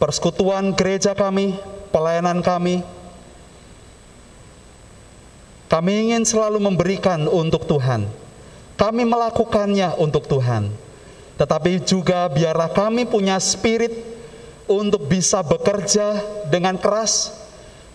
persekutuan 0.00 0.72
gereja 0.72 1.12
kami, 1.12 1.60
pelayanan 1.92 2.40
kami, 2.40 2.80
kami 5.76 6.08
ingin 6.08 6.24
selalu 6.24 6.56
memberikan 6.56 7.28
untuk 7.28 7.68
Tuhan. 7.68 8.08
Kami 8.80 9.04
melakukannya 9.04 9.92
untuk 10.00 10.24
Tuhan. 10.24 10.72
Tetapi 11.36 11.84
juga 11.84 12.32
biarlah 12.32 12.72
kami 12.72 13.04
punya 13.04 13.36
spirit 13.36 13.92
untuk 14.64 15.04
bisa 15.04 15.44
bekerja 15.44 16.16
dengan 16.48 16.80
keras, 16.80 17.28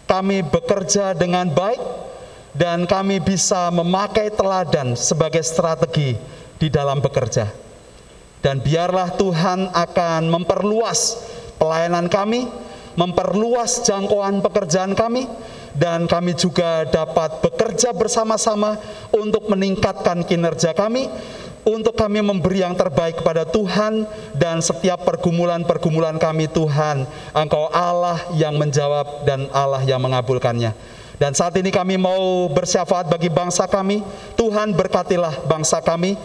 kami 0.05 0.45
bekerja 0.45 1.17
dengan 1.17 1.49
baik, 1.49 1.81
dan 2.53 2.85
kami 2.85 3.17
bisa 3.17 3.73
memakai 3.73 4.29
teladan 4.29 4.93
sebagai 4.93 5.41
strategi 5.41 6.13
di 6.61 6.69
dalam 6.69 7.01
bekerja. 7.01 7.49
Dan 8.45 8.61
biarlah 8.61 9.17
Tuhan 9.17 9.73
akan 9.73 10.29
memperluas 10.29 11.17
pelayanan 11.57 12.05
kami, 12.13 12.45
memperluas 12.93 13.81
jangkauan 13.89 14.37
pekerjaan 14.45 14.93
kami, 14.93 15.25
dan 15.75 16.07
kami 16.07 16.35
juga 16.35 16.83
dapat 16.87 17.39
bekerja 17.39 17.95
bersama-sama 17.95 18.75
untuk 19.11 19.47
meningkatkan 19.47 20.23
kinerja 20.27 20.75
kami, 20.75 21.07
untuk 21.61 21.93
kami 21.93 22.25
memberi 22.25 22.65
yang 22.65 22.73
terbaik 22.73 23.21
kepada 23.21 23.45
Tuhan 23.45 24.09
dan 24.33 24.59
setiap 24.65 25.05
pergumulan-pergumulan 25.05 26.17
kami 26.17 26.49
Tuhan, 26.49 27.05
Engkau 27.37 27.69
Allah 27.69 28.17
yang 28.33 28.57
menjawab 28.57 29.23
dan 29.29 29.45
Allah 29.53 29.85
yang 29.85 30.01
mengabulkannya. 30.01 30.73
Dan 31.21 31.37
saat 31.37 31.53
ini 31.61 31.69
kami 31.69 32.01
mau 32.01 32.49
bersyafaat 32.49 33.05
bagi 33.05 33.29
bangsa 33.29 33.69
kami, 33.69 34.01
Tuhan 34.33 34.73
berkatilah 34.73 35.45
bangsa 35.45 35.77
kami, 35.77 36.17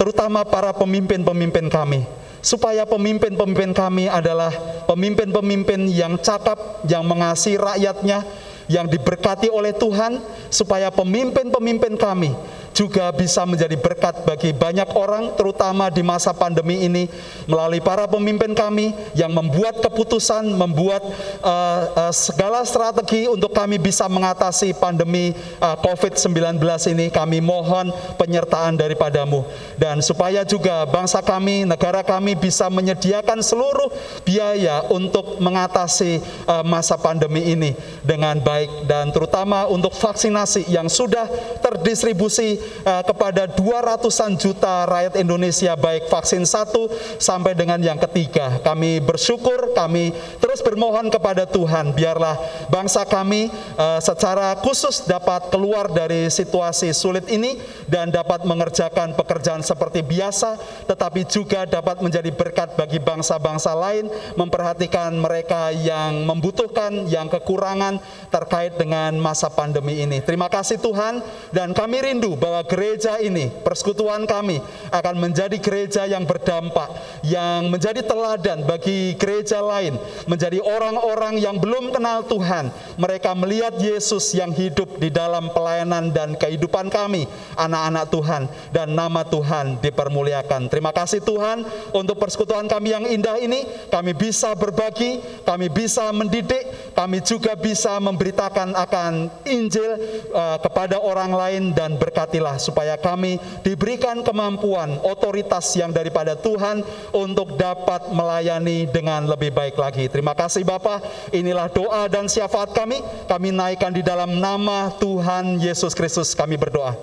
terutama 0.00 0.40
para 0.40 0.72
pemimpin-pemimpin 0.72 1.68
kami, 1.68 2.08
supaya 2.40 2.88
pemimpin-pemimpin 2.88 3.76
kami 3.76 4.08
adalah 4.08 4.48
pemimpin-pemimpin 4.88 5.84
yang 5.92 6.16
cakap, 6.16 6.80
yang 6.88 7.04
mengasihi 7.04 7.60
rakyatnya, 7.60 8.24
yang 8.70 8.86
diberkati 8.86 9.50
oleh 9.50 9.74
Tuhan 9.74 10.20
supaya 10.52 10.92
pemimpin-pemimpin 10.92 11.94
kami 11.98 12.30
juga 12.72 13.12
bisa 13.12 13.44
menjadi 13.44 13.76
berkat 13.76 14.24
bagi 14.24 14.50
banyak 14.56 14.88
orang 14.96 15.36
terutama 15.36 15.92
di 15.92 16.00
masa 16.00 16.32
pandemi 16.32 16.88
ini 16.88 17.06
melalui 17.44 17.84
para 17.84 18.08
pemimpin 18.08 18.56
kami 18.56 18.96
yang 19.12 19.30
membuat 19.32 19.78
keputusan, 19.84 20.48
membuat 20.56 21.04
uh, 21.44 22.08
uh, 22.08 22.12
segala 22.12 22.64
strategi 22.64 23.28
untuk 23.28 23.52
kami 23.52 23.76
bisa 23.76 24.08
mengatasi 24.08 24.72
pandemi 24.76 25.36
uh, 25.60 25.76
COVID-19 25.84 26.58
ini. 26.92 27.06
Kami 27.12 27.44
mohon 27.44 27.92
penyertaan 28.16 28.80
daripadamu 28.80 29.44
dan 29.76 30.00
supaya 30.00 30.42
juga 30.48 30.88
bangsa 30.88 31.20
kami, 31.20 31.68
negara 31.68 32.00
kami 32.00 32.34
bisa 32.34 32.72
menyediakan 32.72 33.44
seluruh 33.44 33.92
biaya 34.24 34.88
untuk 34.88 35.38
mengatasi 35.38 36.24
uh, 36.48 36.64
masa 36.64 36.96
pandemi 36.96 37.52
ini 37.52 37.76
dengan 38.00 38.40
baik 38.40 38.88
dan 38.88 39.12
terutama 39.12 39.68
untuk 39.68 39.92
vaksinasi 39.92 40.72
yang 40.72 40.88
sudah 40.88 41.28
terdistribusi 41.60 42.61
uh, 42.84 43.02
kepada 43.06 43.48
200-an 43.48 44.32
juta 44.36 44.84
rakyat 44.86 45.14
Indonesia 45.18 45.72
baik 45.74 46.10
vaksin 46.12 46.44
satu 46.44 46.90
sampai 47.16 47.56
dengan 47.56 47.80
yang 47.80 47.96
ketiga. 47.96 48.60
Kami 48.60 49.00
bersyukur, 49.00 49.72
kami 49.72 50.12
terus 50.38 50.60
bermohon 50.60 51.08
kepada 51.08 51.48
Tuhan 51.48 51.96
biarlah 51.96 52.36
bangsa 52.68 53.08
kami 53.08 53.48
uh, 53.80 53.96
secara 54.02 54.52
khusus 54.60 55.08
dapat 55.08 55.48
keluar 55.48 55.88
dari 55.88 56.28
situasi 56.28 56.92
sulit 56.92 57.24
ini 57.32 57.56
dan 57.88 58.12
dapat 58.12 58.44
mengerjakan 58.44 59.16
pekerjaan 59.16 59.64
seperti 59.64 60.04
biasa 60.04 60.60
tetapi 60.86 61.24
juga 61.24 61.64
dapat 61.64 62.04
menjadi 62.04 62.28
berkat 62.28 62.76
bagi 62.76 63.00
bangsa-bangsa 63.00 63.72
lain 63.72 64.12
memperhatikan 64.36 65.16
mereka 65.16 65.72
yang 65.72 66.28
membutuhkan, 66.28 67.08
yang 67.08 67.32
kekurangan 67.32 67.96
terkait 68.28 68.76
dengan 68.76 69.16
masa 69.16 69.48
pandemi 69.48 70.04
ini. 70.04 70.20
Terima 70.20 70.52
kasih 70.52 70.76
Tuhan 70.76 71.24
dan 71.48 71.72
kami 71.72 72.04
rindu 72.04 72.36
bahwa 72.36 72.51
bahwa 72.52 72.68
gereja 72.68 73.16
ini, 73.16 73.48
persekutuan 73.64 74.28
kami 74.28 74.60
akan 74.92 75.16
menjadi 75.16 75.56
gereja 75.56 76.04
yang 76.04 76.28
berdampak, 76.28 76.92
yang 77.24 77.72
menjadi 77.72 78.04
teladan 78.04 78.68
bagi 78.68 79.16
gereja 79.16 79.64
lain, 79.64 79.96
menjadi 80.28 80.60
orang-orang 80.60 81.40
yang 81.40 81.56
belum 81.56 81.96
kenal 81.96 82.28
Tuhan. 82.28 82.68
Mereka 83.00 83.32
melihat 83.40 83.72
Yesus 83.80 84.36
yang 84.36 84.52
hidup 84.52 85.00
di 85.00 85.08
dalam 85.08 85.48
pelayanan 85.56 86.12
dan 86.12 86.36
kehidupan 86.36 86.92
kami, 86.92 87.24
anak-anak 87.56 88.12
Tuhan, 88.12 88.42
dan 88.68 88.92
nama 88.92 89.24
Tuhan 89.24 89.80
dipermuliakan. 89.80 90.68
Terima 90.68 90.92
kasih 90.92 91.24
Tuhan 91.24 91.64
untuk 91.96 92.20
persekutuan 92.20 92.68
kami 92.68 92.92
yang 92.92 93.08
indah 93.08 93.40
ini. 93.40 93.64
Kami 93.88 94.12
bisa 94.12 94.52
berbagi, 94.52 95.24
kami 95.48 95.72
bisa 95.72 96.12
mendidik, 96.12 96.92
kami 96.92 97.24
juga 97.24 97.56
bisa 97.56 97.96
memberitakan 97.96 98.76
akan 98.76 99.32
Injil 99.48 99.96
uh, 100.36 100.60
kepada 100.60 101.00
orang 101.00 101.32
lain 101.32 101.62
dan 101.72 101.96
berkati 101.96 102.41
berkatilah 102.42 102.58
supaya 102.58 102.94
kami 102.98 103.38
diberikan 103.62 104.18
kemampuan, 104.26 104.98
otoritas 105.06 105.70
yang 105.78 105.94
daripada 105.94 106.34
Tuhan 106.34 106.82
untuk 107.14 107.54
dapat 107.54 108.10
melayani 108.10 108.90
dengan 108.90 109.22
lebih 109.30 109.54
baik 109.54 109.78
lagi. 109.78 110.10
Terima 110.10 110.34
kasih 110.34 110.66
Bapak, 110.66 111.30
inilah 111.30 111.70
doa 111.70 112.10
dan 112.10 112.26
syafaat 112.26 112.74
kami. 112.74 112.98
Kami 113.30 113.54
naikkan 113.54 113.94
di 113.94 114.02
dalam 114.02 114.42
nama 114.42 114.90
Tuhan 114.98 115.62
Yesus 115.62 115.94
Kristus 115.94 116.34
kami 116.34 116.58
berdoa. 116.58 116.98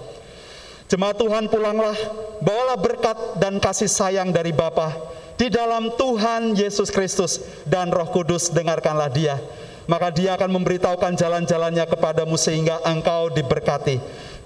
Jemaat 0.90 1.22
Tuhan 1.22 1.46
pulanglah, 1.48 1.96
bawalah 2.42 2.78
berkat 2.82 3.18
dan 3.38 3.62
kasih 3.62 3.88
sayang 3.88 4.34
dari 4.34 4.50
Bapa 4.50 4.90
di 5.38 5.48
dalam 5.48 5.94
Tuhan 5.96 6.58
Yesus 6.58 6.90
Kristus 6.92 7.40
dan 7.64 7.94
Roh 7.94 8.10
Kudus 8.10 8.52
dengarkanlah 8.52 9.08
dia. 9.08 9.38
Maka 9.90 10.14
dia 10.14 10.38
akan 10.38 10.54
memberitahukan 10.54 11.18
jalan-jalannya 11.18 11.90
kepadamu 11.90 12.38
sehingga 12.38 12.78
engkau 12.86 13.34
diberkati 13.34 13.98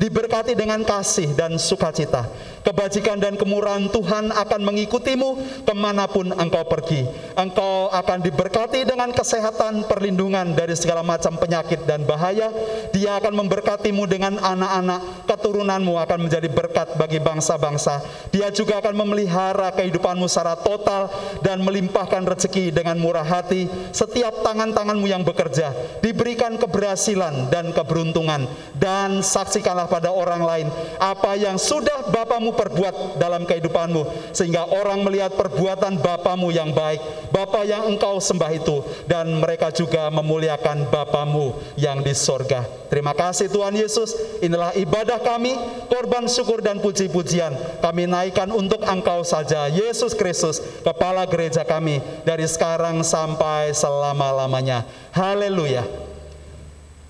diberkati 0.04 0.52
dengan 0.52 0.84
kasih 0.84 1.32
dan 1.32 1.56
sukacita. 1.56 2.28
Kebajikan 2.64 3.20
dan 3.20 3.36
kemurahan 3.36 3.92
Tuhan 3.92 4.32
akan 4.32 4.62
mengikutimu 4.64 5.30
ke 5.68 5.74
mana 5.76 6.08
pun 6.08 6.32
engkau 6.32 6.64
pergi. 6.64 7.04
Engkau 7.36 7.92
akan 7.92 8.24
diberkati 8.24 8.88
dengan 8.88 9.12
kesehatan, 9.12 9.84
perlindungan 9.88 10.56
dari 10.56 10.72
segala 10.80 11.04
macam 11.04 11.36
penyakit 11.36 11.84
dan 11.84 12.08
bahaya. 12.08 12.48
Dia 12.96 13.20
akan 13.20 13.36
memberkatimu 13.44 14.08
dengan 14.08 14.40
anak-anak, 14.40 15.28
keturunanmu 15.28 16.00
akan 16.08 16.20
menjadi 16.28 16.48
berkat 16.48 16.96
bagi 16.96 17.20
bangsa-bangsa. 17.20 18.00
Dia 18.32 18.48
juga 18.48 18.80
akan 18.80 18.96
memelihara 18.96 19.76
kehidupanmu 19.76 20.32
secara 20.32 20.56
total 20.56 21.12
dan 21.44 21.60
melimpahkan 21.68 22.24
rezeki 22.24 22.72
dengan 22.72 22.96
murah 22.96 23.28
hati. 23.28 23.68
Setiap 23.92 24.40
tangan-tanganmu 24.40 25.04
yang 25.04 25.28
bekerja 25.28 26.00
diberikan 26.00 26.56
keberhasilan 26.56 27.52
dan 27.52 27.76
keberuntungan 27.76 28.48
dan 28.80 29.20
saksikanlah 29.20 29.92
pada 29.94 30.10
orang 30.10 30.42
lain 30.42 30.68
apa 30.98 31.38
yang 31.38 31.62
sudah 31.62 32.10
Bapamu 32.10 32.58
perbuat 32.58 33.22
dalam 33.22 33.46
kehidupanmu 33.46 34.34
sehingga 34.34 34.66
orang 34.66 35.06
melihat 35.06 35.38
perbuatan 35.38 36.02
Bapamu 36.02 36.50
yang 36.50 36.74
baik, 36.74 37.30
Bapa 37.30 37.62
yang 37.62 37.86
engkau 37.86 38.18
sembah 38.18 38.50
itu 38.50 38.82
dan 39.06 39.30
mereka 39.38 39.70
juga 39.70 40.10
memuliakan 40.10 40.90
Bapamu 40.90 41.54
yang 41.78 42.02
di 42.02 42.18
sorga. 42.18 42.66
Terima 42.90 43.14
kasih 43.14 43.54
Tuhan 43.54 43.78
Yesus, 43.78 44.18
inilah 44.42 44.74
ibadah 44.74 45.22
kami, 45.22 45.54
korban 45.90 46.26
syukur 46.26 46.66
dan 46.66 46.82
puji-pujian 46.82 47.54
kami 47.82 48.10
naikkan 48.10 48.50
untuk 48.50 48.82
engkau 48.82 49.22
saja, 49.22 49.70
Yesus 49.70 50.18
Kristus, 50.18 50.62
Kepala 50.82 51.30
Gereja 51.30 51.62
kami 51.62 52.02
dari 52.26 52.50
sekarang 52.50 53.06
sampai 53.06 53.74
selama-lamanya. 53.76 54.86
Haleluya. 55.14 55.86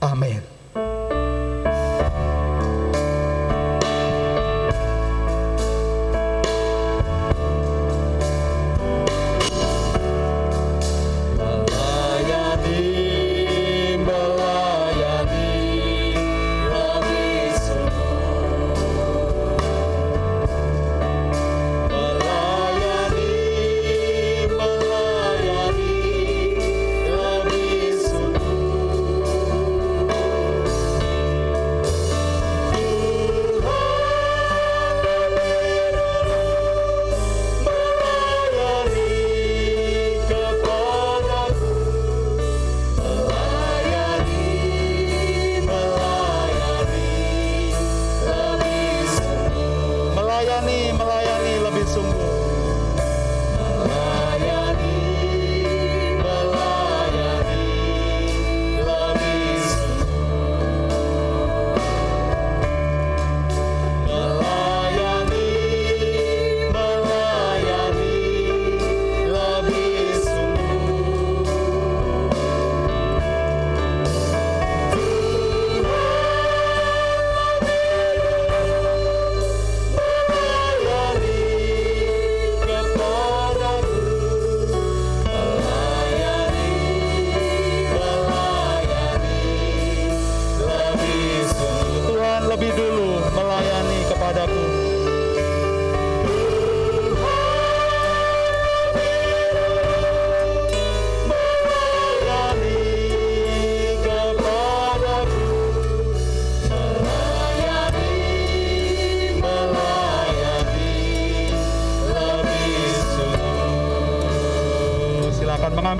Amin. 0.03 0.52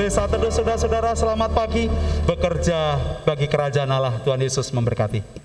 Saat 0.09 0.31
teduh 0.31 0.51
saudara-saudara 0.51 1.13
selamat 1.13 1.51
pagi. 1.51 1.91
Bekerja 2.25 2.97
bagi 3.27 3.45
kerajaan 3.51 3.91
Allah. 3.91 4.19
Tuhan 4.23 4.39
Yesus 4.41 4.71
memberkati 4.71 5.42